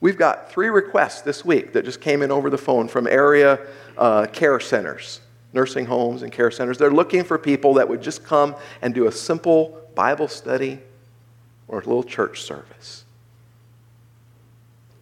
We've 0.00 0.18
got 0.18 0.50
three 0.50 0.68
requests 0.68 1.22
this 1.22 1.44
week 1.44 1.72
that 1.72 1.84
just 1.84 2.00
came 2.00 2.22
in 2.22 2.30
over 2.30 2.50
the 2.50 2.58
phone 2.58 2.86
from 2.86 3.06
area 3.06 3.66
uh, 3.96 4.26
care 4.26 4.60
centers, 4.60 5.20
nursing 5.56 5.86
homes, 5.86 6.22
and 6.22 6.30
care 6.30 6.52
centers. 6.52 6.78
They're 6.78 6.92
looking 6.92 7.24
for 7.24 7.38
people 7.38 7.74
that 7.74 7.88
would 7.88 8.02
just 8.02 8.22
come 8.22 8.54
and 8.82 8.94
do 8.94 9.08
a 9.08 9.12
simple 9.12 9.80
Bible 9.96 10.28
study 10.28 10.78
or 11.66 11.80
a 11.80 11.84
little 11.84 12.04
church 12.04 12.42
service? 12.42 13.04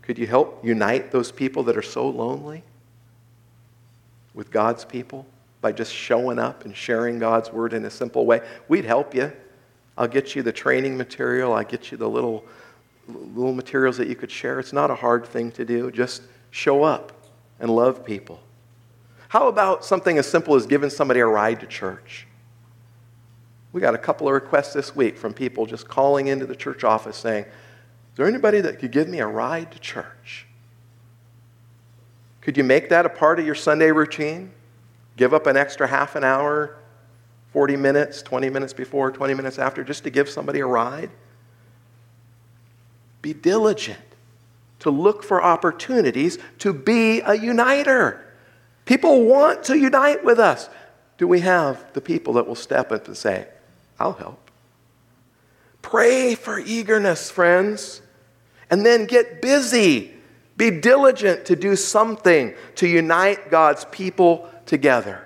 Could 0.00 0.18
you 0.18 0.26
help 0.26 0.64
unite 0.64 1.10
those 1.10 1.30
people 1.32 1.64
that 1.64 1.76
are 1.76 1.82
so 1.82 2.08
lonely 2.08 2.62
with 4.34 4.50
God's 4.50 4.84
people 4.84 5.26
by 5.60 5.72
just 5.72 5.92
showing 5.92 6.38
up 6.38 6.64
and 6.64 6.76
sharing 6.76 7.18
God's 7.18 7.52
word 7.52 7.72
in 7.72 7.84
a 7.84 7.90
simple 7.90 8.26
way? 8.26 8.40
We'd 8.68 8.84
help 8.84 9.14
you. 9.14 9.32
I'll 9.96 10.08
get 10.08 10.34
you 10.34 10.42
the 10.42 10.52
training 10.52 10.96
material, 10.96 11.52
I'll 11.52 11.64
get 11.64 11.92
you 11.92 11.98
the 11.98 12.08
little, 12.08 12.44
little 13.08 13.52
materials 13.52 13.96
that 13.98 14.08
you 14.08 14.16
could 14.16 14.30
share. 14.30 14.58
It's 14.58 14.72
not 14.72 14.90
a 14.90 14.94
hard 14.94 15.24
thing 15.24 15.52
to 15.52 15.64
do. 15.64 15.90
Just 15.90 16.22
show 16.50 16.82
up 16.82 17.12
and 17.60 17.70
love 17.70 18.04
people. 18.04 18.40
How 19.34 19.48
about 19.48 19.84
something 19.84 20.16
as 20.16 20.28
simple 20.28 20.54
as 20.54 20.64
giving 20.64 20.90
somebody 20.90 21.18
a 21.18 21.26
ride 21.26 21.58
to 21.58 21.66
church? 21.66 22.28
We 23.72 23.80
got 23.80 23.92
a 23.92 23.98
couple 23.98 24.28
of 24.28 24.32
requests 24.32 24.72
this 24.74 24.94
week 24.94 25.18
from 25.18 25.34
people 25.34 25.66
just 25.66 25.88
calling 25.88 26.28
into 26.28 26.46
the 26.46 26.54
church 26.54 26.84
office 26.84 27.16
saying, 27.16 27.42
Is 27.42 27.50
there 28.14 28.28
anybody 28.28 28.60
that 28.60 28.78
could 28.78 28.92
give 28.92 29.08
me 29.08 29.18
a 29.18 29.26
ride 29.26 29.72
to 29.72 29.80
church? 29.80 30.46
Could 32.42 32.56
you 32.56 32.62
make 32.62 32.90
that 32.90 33.06
a 33.06 33.08
part 33.08 33.40
of 33.40 33.44
your 33.44 33.56
Sunday 33.56 33.90
routine? 33.90 34.52
Give 35.16 35.34
up 35.34 35.48
an 35.48 35.56
extra 35.56 35.88
half 35.88 36.14
an 36.14 36.22
hour, 36.22 36.76
40 37.52 37.74
minutes, 37.74 38.22
20 38.22 38.50
minutes 38.50 38.72
before, 38.72 39.10
20 39.10 39.34
minutes 39.34 39.58
after, 39.58 39.82
just 39.82 40.04
to 40.04 40.10
give 40.10 40.28
somebody 40.28 40.60
a 40.60 40.66
ride? 40.66 41.10
Be 43.20 43.34
diligent 43.34 43.98
to 44.78 44.90
look 44.90 45.24
for 45.24 45.42
opportunities 45.42 46.38
to 46.60 46.72
be 46.72 47.20
a 47.22 47.34
uniter. 47.34 48.23
People 48.84 49.24
want 49.24 49.64
to 49.64 49.78
unite 49.78 50.24
with 50.24 50.38
us. 50.38 50.68
do 51.16 51.28
we 51.28 51.40
have 51.40 51.92
the 51.92 52.00
people 52.00 52.34
that 52.34 52.46
will 52.46 52.56
step 52.56 52.90
up 52.90 53.06
and 53.06 53.16
say, 53.16 53.46
I'll 53.98 54.14
help? 54.14 54.50
Pray 55.80 56.34
for 56.34 56.58
eagerness, 56.58 57.30
friends, 57.30 58.02
and 58.70 58.84
then 58.84 59.06
get 59.06 59.40
busy. 59.40 60.14
Be 60.56 60.70
diligent 60.70 61.44
to 61.46 61.56
do 61.56 61.76
something 61.76 62.54
to 62.76 62.88
unite 62.88 63.50
God's 63.50 63.84
people 63.86 64.48
together. 64.66 65.24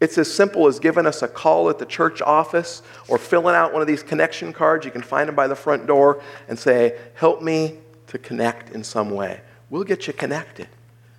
It's 0.00 0.18
as 0.18 0.32
simple 0.32 0.66
as 0.66 0.78
giving 0.78 1.06
us 1.06 1.22
a 1.22 1.28
call 1.28 1.70
at 1.70 1.78
the 1.78 1.86
church 1.86 2.20
office 2.20 2.82
or 3.08 3.18
filling 3.18 3.54
out 3.54 3.72
one 3.72 3.80
of 3.80 3.88
these 3.88 4.02
connection 4.02 4.52
cards. 4.52 4.84
You 4.84 4.90
can 4.90 5.02
find 5.02 5.28
them 5.28 5.34
by 5.34 5.48
the 5.48 5.56
front 5.56 5.86
door 5.86 6.22
and 6.48 6.58
say, 6.58 6.98
Help 7.14 7.42
me 7.42 7.78
to 8.08 8.18
connect 8.18 8.70
in 8.70 8.84
some 8.84 9.10
way. 9.10 9.40
We'll 9.70 9.84
get 9.84 10.06
you 10.06 10.12
connected. 10.12 10.68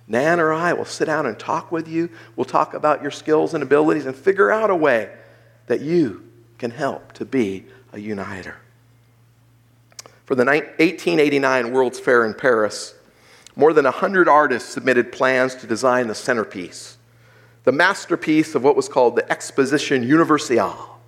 Nan 0.08 0.40
or 0.40 0.52
I 0.52 0.72
will 0.72 0.86
sit 0.86 1.04
down 1.04 1.26
and 1.26 1.38
talk 1.38 1.70
with 1.70 1.86
you. 1.86 2.08
We'll 2.34 2.46
talk 2.46 2.72
about 2.72 3.02
your 3.02 3.10
skills 3.10 3.52
and 3.52 3.62
abilities 3.62 4.06
and 4.06 4.16
figure 4.16 4.50
out 4.50 4.70
a 4.70 4.74
way 4.74 5.10
that 5.66 5.82
you 5.82 6.24
can 6.56 6.70
help 6.70 7.12
to 7.12 7.26
be 7.26 7.66
a 7.92 8.00
uniter. 8.00 8.56
For 10.24 10.34
the 10.34 10.44
1889 10.44 11.72
World's 11.72 12.00
Fair 12.00 12.24
in 12.24 12.34
Paris, 12.34 12.94
more 13.54 13.72
than 13.72 13.84
100 13.84 14.28
artists 14.28 14.72
submitted 14.72 15.12
plans 15.12 15.54
to 15.56 15.66
design 15.66 16.08
the 16.08 16.14
centerpiece, 16.14 16.96
the 17.64 17.72
masterpiece 17.72 18.54
of 18.54 18.64
what 18.64 18.76
was 18.76 18.88
called 18.88 19.14
the 19.14 19.30
Exposition 19.30 20.02
Universelle. 20.02 20.98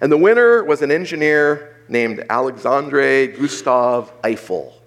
And 0.00 0.12
the 0.12 0.16
winner 0.16 0.62
was 0.62 0.80
an 0.82 0.92
engineer 0.92 1.76
named 1.88 2.24
Alexandre 2.30 3.26
Gustave 3.26 4.12
Eiffel 4.22 4.77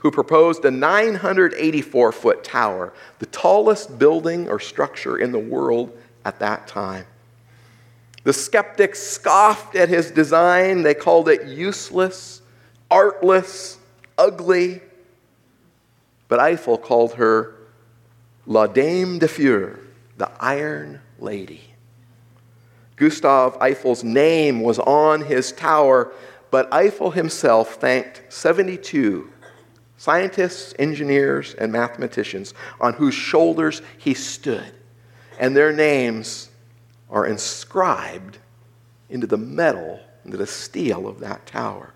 who 0.00 0.10
proposed 0.10 0.64
a 0.64 0.70
984 0.70 2.12
foot 2.12 2.42
tower, 2.42 2.92
the 3.18 3.26
tallest 3.26 3.98
building 3.98 4.48
or 4.48 4.58
structure 4.58 5.18
in 5.18 5.30
the 5.30 5.38
world 5.38 5.96
at 6.24 6.38
that 6.38 6.66
time. 6.66 7.06
The 8.24 8.32
skeptics 8.32 8.98
scoffed 8.98 9.76
at 9.76 9.88
his 9.88 10.10
design. 10.10 10.82
They 10.82 10.94
called 10.94 11.28
it 11.28 11.46
useless, 11.46 12.42
artless, 12.90 13.78
ugly. 14.18 14.80
But 16.28 16.40
Eiffel 16.40 16.78
called 16.78 17.14
her 17.14 17.54
La 18.46 18.66
Dame 18.66 19.18
de 19.18 19.28
Feu, 19.28 19.78
the 20.16 20.30
Iron 20.40 21.00
Lady. 21.18 21.62
Gustav 22.96 23.58
Eiffel's 23.58 24.04
name 24.04 24.60
was 24.60 24.78
on 24.78 25.22
his 25.22 25.52
tower, 25.52 26.12
but 26.50 26.72
Eiffel 26.72 27.10
himself 27.10 27.76
thanked 27.76 28.22
72 28.28 29.30
scientists, 30.00 30.74
engineers, 30.78 31.52
and 31.58 31.70
mathematicians 31.70 32.54
on 32.80 32.94
whose 32.94 33.12
shoulders 33.12 33.82
he 33.98 34.14
stood. 34.14 34.72
And 35.38 35.54
their 35.54 35.74
names 35.74 36.48
are 37.10 37.26
inscribed 37.26 38.38
into 39.10 39.26
the 39.26 39.36
metal, 39.36 40.00
into 40.24 40.38
the 40.38 40.46
steel 40.46 41.06
of 41.06 41.20
that 41.20 41.44
tower. 41.44 41.92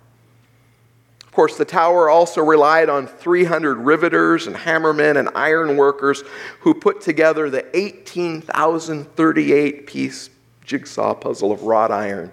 Of 1.23 1.33
course, 1.33 1.57
the 1.57 1.65
tower 1.65 2.11
also 2.11 2.43
relied 2.43 2.91
on 2.91 3.07
300 3.07 3.77
riveters 3.77 4.49
and 4.49 4.55
hammermen 4.55 5.17
and 5.17 5.31
iron 5.35 5.79
workers 5.79 6.23
who 6.61 6.75
put 6.75 7.01
together 7.01 7.49
the 7.49 7.65
18,038 7.75 9.87
piece 9.87 10.29
jigsaw 10.63 11.15
puzzle 11.15 11.53
of 11.53 11.63
wrought 11.63 11.91
iron 11.91 12.31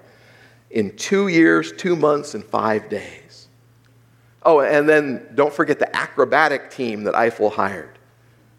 in 0.69 0.93
two 0.97 1.29
years, 1.29 1.71
two 1.71 1.95
months, 1.95 2.35
and 2.35 2.43
five 2.43 2.89
days. 2.89 3.20
Oh, 4.43 4.61
and 4.61 4.89
then 4.89 5.27
don't 5.35 5.53
forget 5.53 5.79
the 5.79 5.95
acrobatic 5.95 6.71
team 6.71 7.03
that 7.03 7.15
Eiffel 7.15 7.51
hired. 7.51 7.99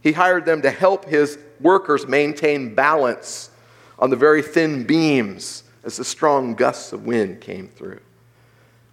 He 0.01 0.13
hired 0.13 0.45
them 0.45 0.63
to 0.63 0.71
help 0.71 1.05
his 1.05 1.39
workers 1.61 2.07
maintain 2.07 2.75
balance 2.75 3.51
on 3.99 4.11
the 4.11 4.17
very 4.17 4.43
thin 4.43 4.85
beams 4.85 5.65
as 5.85 5.97
the 5.97 6.05
strong 6.05 6.55
gusts 6.55 6.93
of 6.93 7.05
wind 7.05 7.41
came 7.41 7.69
through. 7.69 8.01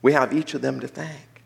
We 0.01 0.13
have 0.13 0.33
each 0.33 0.53
of 0.53 0.61
them 0.61 0.79
to 0.79 0.87
thank, 0.87 1.43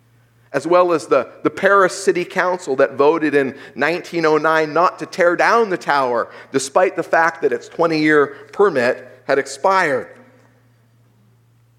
as 0.52 0.68
well 0.68 0.94
as 0.94 1.08
the, 1.08 1.32
the 1.44 1.50
Paris 1.50 2.02
City 2.02 2.24
Council 2.24 2.76
that 2.78 2.94
voted 2.94 3.34
in 3.34 3.48
1909 3.76 4.74
not 4.74 5.00
to 5.00 5.06
tear 5.06 5.36
down 5.36 5.70
the 5.70 5.78
tower, 5.78 6.30
despite 6.52 6.96
the 6.96 7.04
fact 7.04 7.42
that 7.42 7.52
its 7.52 7.68
20 7.68 8.00
year 8.00 8.28
permit 8.54 9.24
had 9.26 9.40
expired. 9.40 10.16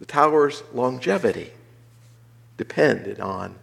The 0.00 0.06
tower's 0.06 0.62
longevity 0.72 1.52
depended 2.56 3.20
on 3.20 3.54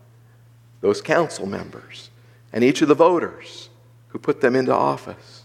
those 0.81 1.01
council 1.01 1.45
members 1.45 2.09
and 2.51 2.63
each 2.63 2.81
of 2.81 2.87
the 2.87 2.95
voters 2.95 3.69
who 4.09 4.19
put 4.19 4.41
them 4.41 4.55
into 4.55 4.73
office. 4.73 5.43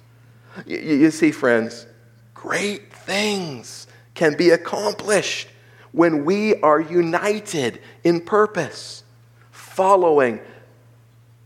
You, 0.66 0.78
you, 0.78 1.10
see, 1.10 1.30
friends, 1.30 1.86
great 2.34 2.92
things 2.92 3.86
can 4.14 4.36
be 4.36 4.50
accomplished 4.50 5.48
when 5.92 6.24
we 6.24 6.60
are 6.60 6.80
united 6.80 7.80
in 8.02 8.20
purpose, 8.20 9.04
following 9.50 10.40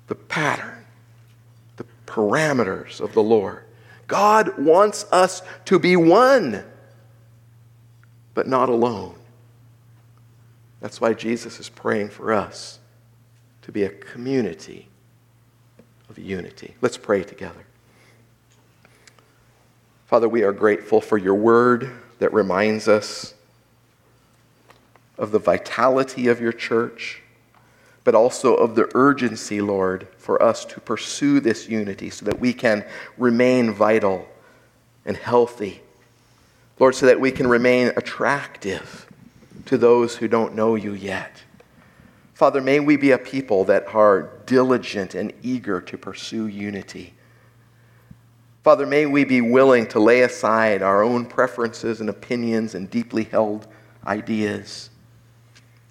the 0.06 0.14
pattern, 0.14 0.84
the 1.76 1.84
parameters 2.06 3.00
of 3.00 3.12
the 3.12 3.22
Lord. 3.22 3.64
God 4.06 4.58
wants 4.58 5.04
us 5.12 5.42
to 5.66 5.78
be 5.78 5.94
one, 5.94 6.64
but 8.34 8.48
not 8.48 8.68
alone. 8.68 9.14
That's 10.80 11.00
why 11.00 11.14
Jesus 11.14 11.60
is 11.60 11.68
praying 11.68 12.08
for 12.08 12.32
us 12.32 12.78
to 13.62 13.72
be 13.72 13.82
a 13.82 13.90
community 13.90 14.88
of 16.08 16.18
unity. 16.18 16.74
Let's 16.80 16.96
pray 16.96 17.22
together. 17.22 17.64
Father, 20.06 20.28
we 20.28 20.42
are 20.42 20.52
grateful 20.52 21.00
for 21.00 21.18
your 21.18 21.34
word 21.34 21.90
that 22.18 22.32
reminds 22.32 22.88
us 22.88 23.34
of 25.16 25.30
the 25.30 25.38
vitality 25.38 26.26
of 26.26 26.40
your 26.40 26.52
church, 26.52 27.22
but 28.02 28.14
also 28.14 28.54
of 28.54 28.74
the 28.74 28.90
urgency, 28.94 29.60
Lord, 29.60 30.08
for 30.16 30.42
us 30.42 30.64
to 30.64 30.80
pursue 30.80 31.40
this 31.40 31.68
unity 31.68 32.10
so 32.10 32.24
that 32.24 32.40
we 32.40 32.52
can 32.52 32.84
remain 33.18 33.70
vital 33.70 34.26
and 35.04 35.16
healthy. 35.16 35.82
Lord, 36.78 36.94
so 36.94 37.06
that 37.06 37.20
we 37.20 37.30
can 37.30 37.46
remain 37.46 37.88
attractive 37.96 39.09
to 39.70 39.78
those 39.78 40.16
who 40.16 40.26
don't 40.26 40.56
know 40.56 40.74
you 40.74 40.92
yet. 40.94 41.44
Father, 42.34 42.60
may 42.60 42.80
we 42.80 42.96
be 42.96 43.12
a 43.12 43.18
people 43.18 43.62
that 43.66 43.94
are 43.94 44.32
diligent 44.44 45.14
and 45.14 45.32
eager 45.42 45.80
to 45.80 45.96
pursue 45.96 46.48
unity. 46.48 47.14
Father, 48.64 48.84
may 48.84 49.06
we 49.06 49.22
be 49.22 49.40
willing 49.40 49.86
to 49.86 50.00
lay 50.00 50.22
aside 50.22 50.82
our 50.82 51.04
own 51.04 51.24
preferences 51.24 52.00
and 52.00 52.10
opinions 52.10 52.74
and 52.74 52.90
deeply 52.90 53.22
held 53.22 53.68
ideas 54.04 54.90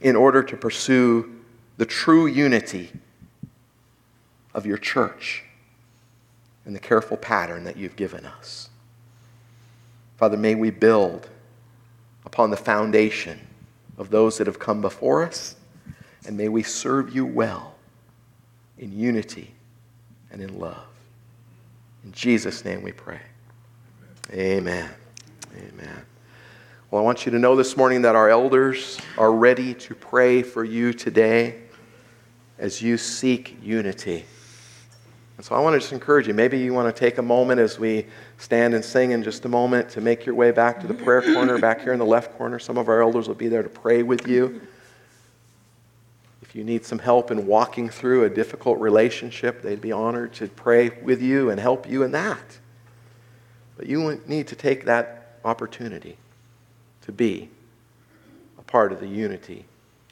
in 0.02 0.14
order 0.14 0.44
to 0.44 0.58
pursue 0.58 1.40
the 1.78 1.86
true 1.86 2.28
unity 2.28 2.92
of 4.54 4.66
your 4.66 4.78
church 4.78 5.46
and 6.66 6.76
the 6.76 6.82
careful 6.82 7.16
pattern 7.16 7.64
that 7.64 7.78
you've 7.78 7.96
given 7.96 8.26
us. 8.26 8.72
Father, 10.18 10.36
may 10.36 10.54
we 10.54 10.70
build 10.70 11.30
upon 12.26 12.52
the 12.52 12.58
foundation 12.58 13.40
of 14.00 14.10
those 14.10 14.38
that 14.40 14.48
have 14.48 14.58
come 14.58 14.82
before 14.82 15.24
us, 15.24 15.56
and 16.26 16.36
may 16.36 16.48
we 16.48 16.64
serve 16.64 17.14
you 17.14 17.26
well 17.26 17.76
in 18.80 18.98
unity 18.98 19.54
and 20.32 20.42
in 20.42 20.58
love. 20.58 20.86
In 22.04 22.12
Jesus' 22.14 22.64
name 22.66 22.82
we 22.82 22.94
pray. 22.94 23.20
Amen. 24.32 24.90
Amen. 25.56 26.06
Well, 26.90 27.02
I 27.02 27.06
want 27.06 27.26
you 27.26 27.32
to 27.34 27.40
know 27.40 27.56
this 27.56 27.76
morning 27.76 28.02
that 28.04 28.16
our 28.16 28.30
elders 28.30 29.00
are 29.18 29.32
ready 29.32 29.74
to 29.76 29.94
pray 29.94 30.42
for 30.42 30.64
you 30.64 30.94
today 30.94 31.62
as 32.58 32.82
you 32.82 32.98
seek 32.98 33.58
unity. 33.62 34.26
And 35.40 35.46
so 35.46 35.56
I 35.56 35.60
want 35.62 35.74
to 35.74 35.80
just 35.80 35.94
encourage 35.94 36.28
you. 36.28 36.34
Maybe 36.34 36.60
you 36.60 36.74
want 36.74 36.94
to 36.94 37.00
take 37.00 37.18
a 37.18 37.22
moment 37.22 37.62
as 37.62 37.80
we 37.80 38.06
stand 38.40 38.74
and 38.74 38.84
sing 38.84 39.12
in 39.12 39.24
just 39.24 39.46
a 39.46 39.48
moment 39.48 39.88
to 39.92 40.02
make 40.02 40.26
your 40.26 40.36
way 40.36 40.52
back 40.52 40.82
to 40.82 40.88
the 40.88 40.94
prayer 40.94 41.22
corner 41.22 41.58
back 41.58 41.80
here 41.80 41.94
in 41.94 42.00
the 42.00 42.06
left 42.06 42.38
corner. 42.38 42.60
Some 42.60 42.78
of 42.78 42.90
our 42.90 43.02
elders 43.02 43.30
will 43.30 43.36
be 43.36 43.48
there 43.48 43.64
to 43.64 43.70
pray 43.70 44.04
with 44.04 44.28
you. 44.28 44.60
If 46.42 46.56
you 46.56 46.66
need 46.66 46.84
some 46.84 47.00
help 47.00 47.32
in 47.32 47.48
walking 47.48 47.88
through 47.88 48.26
a 48.26 48.30
difficult 48.30 48.82
relationship, 48.82 49.62
they'd 49.62 49.80
be 49.80 49.94
honored 49.94 50.34
to 50.34 50.50
pray 50.50 50.90
with 50.90 51.22
you 51.22 51.52
and 51.52 51.58
help 51.58 51.90
you 51.90 52.04
in 52.04 52.12
that. 52.12 52.60
But 53.78 53.88
you 53.88 54.22
need 54.28 54.46
to 54.48 54.58
take 54.58 54.84
that 54.84 55.40
opportunity 55.46 56.18
to 57.04 57.14
be 57.14 57.48
a 58.58 58.64
part 58.64 58.92
of 58.92 59.00
the 59.00 59.08
unity 59.08 59.64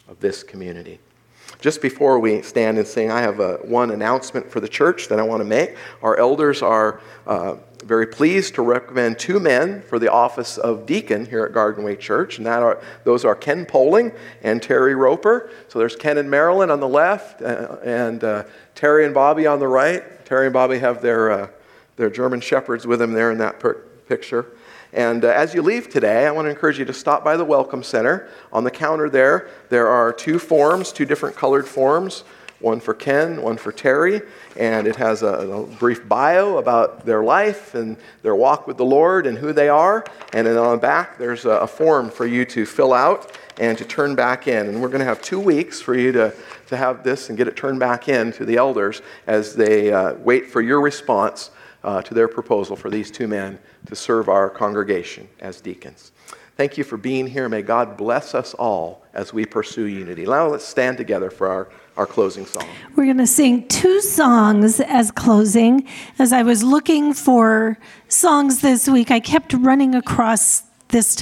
of 0.08 0.22
this 0.22 0.42
community. 0.42 1.00
Just 1.60 1.82
before 1.82 2.20
we 2.20 2.41
stand 2.43 2.78
and 2.78 2.88
sing, 2.88 3.10
I 3.12 3.22
have 3.22 3.39
a, 3.39 3.56
one 3.58 3.91
announcement 3.91 4.50
for 4.50 4.60
the 4.60 4.68
church 4.68 5.08
that 5.08 5.20
I 5.20 5.24
want 5.24 5.41
to 5.41 5.45
make. 5.45 5.76
Our 6.04 6.18
elders 6.18 6.62
are 6.62 7.02
uh, 7.26 7.56
very 7.84 8.06
pleased 8.06 8.56
to 8.56 8.62
recommend 8.62 9.18
two 9.18 9.39
men 9.39 9.82
for 9.82 9.98
the 9.98 10.12
office 10.12 10.58
of 10.58 10.86
deacon 10.86 11.26
here 11.26 11.45
at 11.45 11.54
Garden 11.54 11.84
Way 11.84 11.95
Church, 11.95 12.38
and 12.38 12.45
that 12.45 12.62
are, 12.62 12.82
those 13.06 13.26
are 13.26 13.36
Ken 13.36 13.66
Poling 13.66 14.12
and 14.43 14.62
Terry 14.62 14.93
Roper. 14.93 15.50
So 15.68 15.80
there's 15.80 15.95
Ken 15.95 16.18
and 16.18 16.30
Marilyn 16.30 16.70
on 16.70 16.80
the 16.80 16.88
left, 16.88 17.41
uh, 17.41 17.78
and 17.84 18.24
uh, 18.24 18.43
Terry 18.76 19.06
and 19.06 19.14
Bobby 19.14 19.48
on 19.48 19.60
the 19.60 19.68
right. 19.68 20.26
Terry 20.26 20.48
and 20.48 20.54
Bobby 20.54 20.80
have 20.80 21.02
their, 21.02 21.32
uh, 21.32 21.48
their 21.95 22.10
German 22.10 22.41
shepherds 22.41 22.86
with 22.86 23.00
them 23.00 23.14
there 23.14 23.32
in 23.32 23.38
that 23.39 23.60
per- 23.60 23.82
picture. 24.08 24.45
And 24.94 25.26
uh, 25.26 25.30
as 25.30 25.54
you 25.54 25.62
leave 25.62 25.90
today, 25.90 26.26
I 26.26 26.32
want 26.32 26.46
to 26.46 26.50
encourage 26.50 26.80
you 26.80 26.86
to 26.86 26.94
stop 26.94 27.24
by 27.24 27.38
the 27.38 27.46
Welcome 27.46 27.84
Center. 27.84 28.30
On 28.54 28.64
the 28.64 28.72
counter 28.72 29.10
there, 29.10 29.50
there 29.70 29.88
are 29.88 30.14
two 30.14 30.40
forms, 30.40 30.92
two 30.92 31.06
different 31.06 31.36
colored 31.36 31.68
forms 31.68 32.24
one 32.60 32.80
for 32.80 32.94
Ken, 32.94 33.42
one 33.42 33.58
for 33.58 33.72
Terry, 33.72 34.22
and 34.56 34.88
it 34.88 34.96
has 34.96 35.22
a, 35.22 35.28
a, 35.28 35.64
brief 35.64 36.08
bio 36.08 36.58
about 36.58 37.06
their 37.06 37.24
life 37.24 37.76
and 37.76 37.98
their 38.24 38.36
walk 38.36 38.66
with 38.66 38.78
the 38.78 38.86
Lord 38.86 39.28
and 39.28 39.38
who 39.38 39.54
they 39.54 39.70
are. 39.70 40.04
And 40.34 40.48
then 40.48 40.58
on 40.58 40.72
the 40.72 40.82
back, 40.82 41.20
there's 41.20 41.46
a, 41.46 41.52
a 41.52 41.68
form 41.68 42.10
for 42.10 42.26
you 42.26 42.46
to 42.46 42.66
fill 42.66 42.94
out 42.94 43.38
and 43.60 43.78
to 43.78 43.86
turn 43.86 44.16
back 44.16 44.48
in. 44.48 44.68
And 44.68 44.82
we're 44.82 44.90
going 44.90 45.00
to 45.00 45.06
have 45.06 45.22
two 45.22 45.40
weeks 45.40 45.82
for 45.82 45.96
you 45.96 46.12
to, 46.14 46.34
to 46.68 46.78
have 46.78 47.04
this 47.04 47.30
and 47.30 47.38
get 47.38 47.48
it 47.48 47.56
turned 47.56 47.80
back 47.80 48.10
in 48.10 48.32
to 48.34 48.46
the 48.46 48.58
elders 48.58 49.04
as 49.28 49.56
they 49.56 49.94
uh, 49.94 50.16
wait 50.16 50.48
for 50.48 50.62
your 50.62 50.82
response 50.82 51.52
uh, 51.84 52.02
to 52.02 52.14
their 52.14 52.28
proposal 52.28 52.76
for 52.76 52.90
these 52.90 53.12
two 53.12 53.28
men 53.28 53.60
to 53.86 53.96
serve 53.96 54.30
our 54.30 54.50
congregation 54.50 55.28
as 55.40 55.62
deacons. 55.62 56.12
Thank 56.58 56.76
you 56.76 56.84
for 56.84 56.98
being 56.98 57.28
here. 57.28 57.48
May 57.50 57.62
God 57.62 57.98
bless 57.98 58.34
us 58.34 58.56
all 58.56 59.04
as 59.14 59.32
we 59.32 59.46
pursue 59.46 59.86
unity. 59.86 60.26
Now 60.26 60.48
let's 60.48 60.66
stand 60.66 60.98
together 60.98 61.30
for 61.30 61.48
our, 61.48 61.70
our 61.98 62.08
closing 62.08 62.48
song. 62.48 62.68
We're 62.96 63.06
going 63.06 63.20
to 63.20 63.28
sing 63.28 63.68
two 63.68 64.02
songs 64.02 64.80
as 64.80 65.12
closing. 65.12 65.88
As 66.18 66.34
I 66.34 66.42
was 66.42 66.64
looking 66.64 67.14
for 67.14 67.78
songs 68.08 68.62
this 68.62 68.90
week, 68.90 69.12
I 69.12 69.20
kept 69.20 69.54
running 69.54 69.94
across 69.94 70.64
this 70.88 71.16